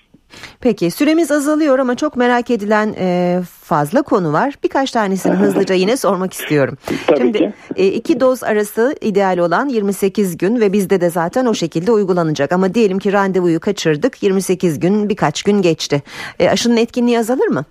Peki 0.61 0.91
süremiz 0.91 1.31
azalıyor 1.31 1.79
ama 1.79 1.95
çok 1.95 2.17
merak 2.17 2.51
edilen 2.51 2.93
e, 2.99 3.39
fazla 3.61 4.01
konu 4.01 4.33
var. 4.33 4.53
Birkaç 4.63 4.91
tanesini 4.91 5.33
hızlıca 5.33 5.75
yine 5.75 5.97
sormak 5.97 6.33
istiyorum. 6.33 6.77
Tabii 7.07 7.17
Şimdi 7.19 7.37
ki. 7.37 7.53
E, 7.75 7.87
iki 7.87 8.19
doz 8.19 8.43
arası 8.43 8.95
ideal 9.01 9.37
olan 9.37 9.69
28 9.69 10.37
gün 10.37 10.61
ve 10.61 10.73
bizde 10.73 11.01
de 11.01 11.09
zaten 11.09 11.45
o 11.45 11.53
şekilde 11.53 11.91
uygulanacak. 11.91 12.51
Ama 12.51 12.73
diyelim 12.73 12.99
ki 12.99 13.13
randevuyu 13.13 13.59
kaçırdık 13.59 14.23
28 14.23 14.79
gün 14.79 15.09
birkaç 15.09 15.43
gün 15.43 15.61
geçti. 15.61 16.01
E, 16.39 16.49
aşının 16.49 16.77
etkinliği 16.77 17.19
azalır 17.19 17.47
mı? 17.47 17.65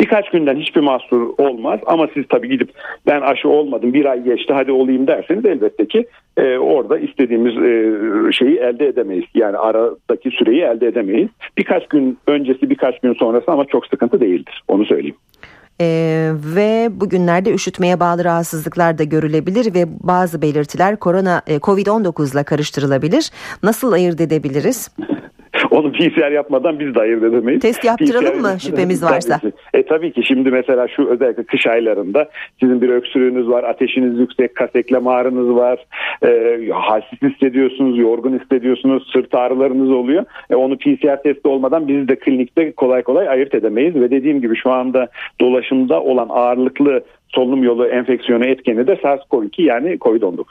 Birkaç 0.00 0.30
günden 0.30 0.56
hiçbir 0.56 0.80
mahsur 0.80 1.28
olmaz 1.38 1.80
ama 1.86 2.08
siz 2.14 2.24
tabii 2.28 2.48
gidip 2.48 2.70
ben 3.06 3.20
aşı 3.20 3.48
olmadım 3.48 3.92
bir 3.92 4.04
ay 4.04 4.24
geçti 4.24 4.52
hadi 4.52 4.72
olayım 4.72 5.06
derseniz 5.06 5.44
elbette 5.44 5.86
ki 5.86 6.06
e, 6.36 6.58
orada 6.58 6.98
istediğimiz 6.98 7.56
e, 7.56 8.32
şeyi 8.32 8.56
elde 8.58 8.86
edemeyiz. 8.86 9.24
Yani 9.34 9.56
aradaki 9.56 10.30
süreyi 10.30 10.62
elde 10.62 10.86
edemeyiz. 10.86 11.28
Birkaç 11.58 11.88
gün 11.88 12.18
öncesi 12.26 12.70
birkaç 12.70 13.00
gün 13.00 13.12
sonrası 13.12 13.50
ama 13.52 13.64
çok 13.64 13.86
sıkıntı 13.86 14.20
değildir 14.20 14.62
onu 14.68 14.84
söyleyeyim. 14.84 15.16
Ee, 15.80 16.30
ve 16.56 16.88
bugünlerde 17.00 17.54
üşütmeye 17.54 18.00
bağlı 18.00 18.24
rahatsızlıklar 18.24 18.98
da 18.98 19.04
görülebilir 19.04 19.74
ve 19.74 19.84
bazı 20.00 20.42
belirtiler 20.42 20.96
korona 20.96 21.42
e, 21.46 21.56
Covid-19 21.56 22.34
ile 22.34 22.44
karıştırılabilir. 22.44 23.30
Nasıl 23.62 23.92
ayırt 23.92 24.20
edebiliriz? 24.20 24.90
Onu 25.76 25.92
PCR 25.92 26.32
yapmadan 26.32 26.78
biz 26.80 26.94
de 26.94 27.00
ayırt 27.00 27.22
edemeyiz. 27.22 27.62
Test 27.62 27.84
yaptıralım 27.84 28.32
PCR, 28.32 28.40
mı 28.40 28.60
şüphemiz 28.60 29.04
varsa? 29.04 29.40
E 29.74 29.82
tabii 29.82 30.12
ki 30.12 30.22
şimdi 30.24 30.50
mesela 30.50 30.88
şu 30.88 31.08
özellikle 31.08 31.44
kış 31.44 31.66
aylarında 31.66 32.28
sizin 32.60 32.82
bir 32.82 32.88
öksürüğünüz 32.88 33.48
var, 33.48 33.64
ateşiniz 33.64 34.18
yüksek, 34.18 34.54
kas 34.54 34.70
eklem 34.74 35.06
ağrınız 35.06 35.56
var, 35.56 35.86
e, 36.22 36.60
halsiz 36.72 37.22
hissediyorsunuz, 37.22 37.98
yorgun 37.98 38.38
hissediyorsunuz, 38.38 39.10
sırt 39.12 39.34
ağrılarınız 39.34 39.90
oluyor. 39.90 40.24
E, 40.50 40.54
onu 40.54 40.78
PCR 40.78 41.22
testi 41.22 41.48
olmadan 41.48 41.88
biz 41.88 42.08
de 42.08 42.16
klinikte 42.16 42.72
kolay 42.72 43.02
kolay 43.02 43.28
ayırt 43.28 43.54
edemeyiz 43.54 43.94
ve 43.94 44.10
dediğim 44.10 44.40
gibi 44.40 44.56
şu 44.56 44.70
anda 44.70 45.08
dolaşımda 45.40 46.02
olan 46.02 46.28
ağırlıklı 46.30 47.04
solunum 47.28 47.64
yolu 47.64 47.86
enfeksiyonu 47.86 48.46
etkeni 48.46 48.86
de 48.86 48.92
SARS-CoV-2 48.92 49.62
yani 49.62 49.98
COVID-19. 49.98 50.44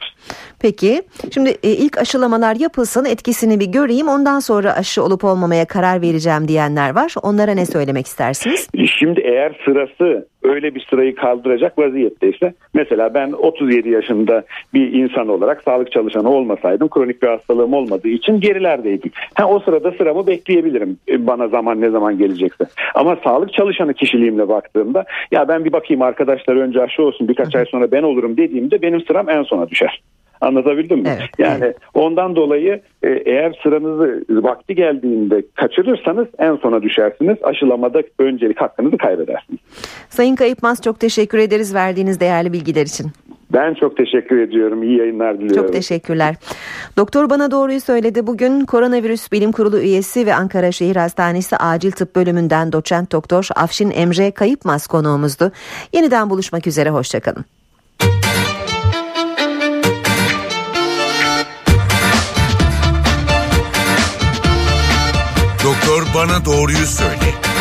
Peki 0.62 1.02
şimdi 1.34 1.50
e, 1.64 1.70
ilk 1.70 1.98
aşılamalar 1.98 2.56
yapılsın 2.56 3.06
etkisini 3.06 3.60
bir 3.60 3.66
göreyim 3.66 4.08
ondan 4.08 4.40
sonra 4.40 4.74
aşı 4.74 5.04
olup 5.04 5.24
olmamaya 5.24 5.66
karar 5.66 6.02
vereceğim 6.02 6.48
diyenler 6.48 6.96
var. 6.96 7.16
Onlara 7.24 7.52
ne 7.52 7.66
söylemek 7.66 8.06
istersiniz? 8.06 8.70
Şimdi 9.00 9.22
eğer 9.22 9.62
sırası 9.66 10.28
öyle 10.46 10.76
bir 10.76 10.86
sırayı 10.90 11.16
kaldıracak 11.16 11.80
vaziyetteyse 11.80 12.54
mesela 12.74 13.14
ben 13.14 13.32
37 13.32 13.90
yaşında 13.90 14.44
bir 14.74 14.94
insan 14.94 15.28
olarak 15.28 15.64
sağlık 15.64 15.92
çalışanı 15.92 16.30
olmasaydım 16.30 16.90
kronik 16.90 17.22
bir 17.22 17.28
hastalığım 17.28 17.74
olmadığı 17.74 18.08
için 18.08 18.40
gerilerdeydim. 18.40 19.12
Ha, 19.34 19.50
o 19.50 19.60
sırada 19.60 19.92
sıramı 19.92 20.28
bekleyebilirim 20.28 20.98
e, 21.10 21.28
bana 21.28 21.48
zaman 21.48 21.82
ne 21.82 21.90
zaman 21.90 22.18
gelecekse. 22.18 22.66
Ama 22.96 23.18
sağlık 23.24 23.54
çalışanı 23.54 23.94
kişiliğimle 23.94 24.48
baktığımda 24.48 25.06
ya 25.32 25.48
ben 25.48 25.66
bir 25.66 25.74
bakayım 25.74 26.02
arkadaşlar 26.02 26.56
önce 26.66 26.82
aşı 26.82 27.04
olsun 27.04 27.28
birkaç 27.28 27.56
ay 27.56 27.66
sonra 27.66 27.92
ben 27.92 28.04
olurum 28.04 28.38
dediğimde 28.38 28.82
benim 28.82 29.02
sıram 29.02 29.30
en 29.30 29.44
sona 29.44 29.70
düşer. 29.70 30.02
Anlatabildim 30.42 31.00
mi? 31.00 31.08
Evet, 31.18 31.30
yani 31.38 31.64
evet. 31.64 31.78
ondan 31.94 32.36
dolayı 32.36 32.82
e, 33.04 33.10
eğer 33.10 33.60
sıranızı 33.64 34.26
vakti 34.30 34.76
geldiğinde 34.76 35.44
kaçırırsanız 35.56 36.28
en 36.38 36.56
sona 36.56 36.82
düşersiniz. 36.82 37.38
Aşılamada 37.44 38.04
öncelik 38.20 38.62
hakkınızı 38.62 38.98
kaybedersiniz. 38.98 39.60
Sayın 40.10 40.36
Kayıpmaz 40.36 40.82
çok 40.82 41.00
teşekkür 41.00 41.38
ederiz 41.38 41.76
verdiğiniz 41.76 42.20
değerli 42.20 42.54
bilgiler 42.54 42.86
için. 42.86 43.08
Ben 43.54 43.74
çok 43.74 43.98
teşekkür 43.98 44.40
ediyorum. 44.40 44.84
İyi 44.84 44.98
yayınlar 44.98 45.40
diliyorum. 45.40 45.64
Çok 45.64 45.74
teşekkürler. 45.74 46.36
Doktor 46.98 47.30
bana 47.30 47.52
doğruyu 47.52 47.82
söyledi. 47.82 48.28
Bugün 48.28 48.66
Koronavirüs 48.66 49.32
Bilim 49.32 49.52
Kurulu 49.52 49.80
üyesi 49.80 50.26
ve 50.26 50.36
Ankara 50.36 50.72
Şehir 50.72 50.96
Hastanesi 50.96 51.58
Acil 51.58 51.92
Tıp 51.92 52.16
Bölümünden 52.16 52.72
doçent 52.72 53.12
doktor 53.12 53.48
Afşin 53.56 53.92
Emre 53.92 54.32
Kayıpmaz 54.32 54.88
konuğumuzdu. 54.88 55.52
Yeniden 55.94 56.30
buluşmak 56.30 56.68
üzere. 56.68 56.90
Hoşçakalın. 56.90 57.46
Bana 66.28 66.46
doğruyu 66.46 66.88
söyle. 66.88 67.55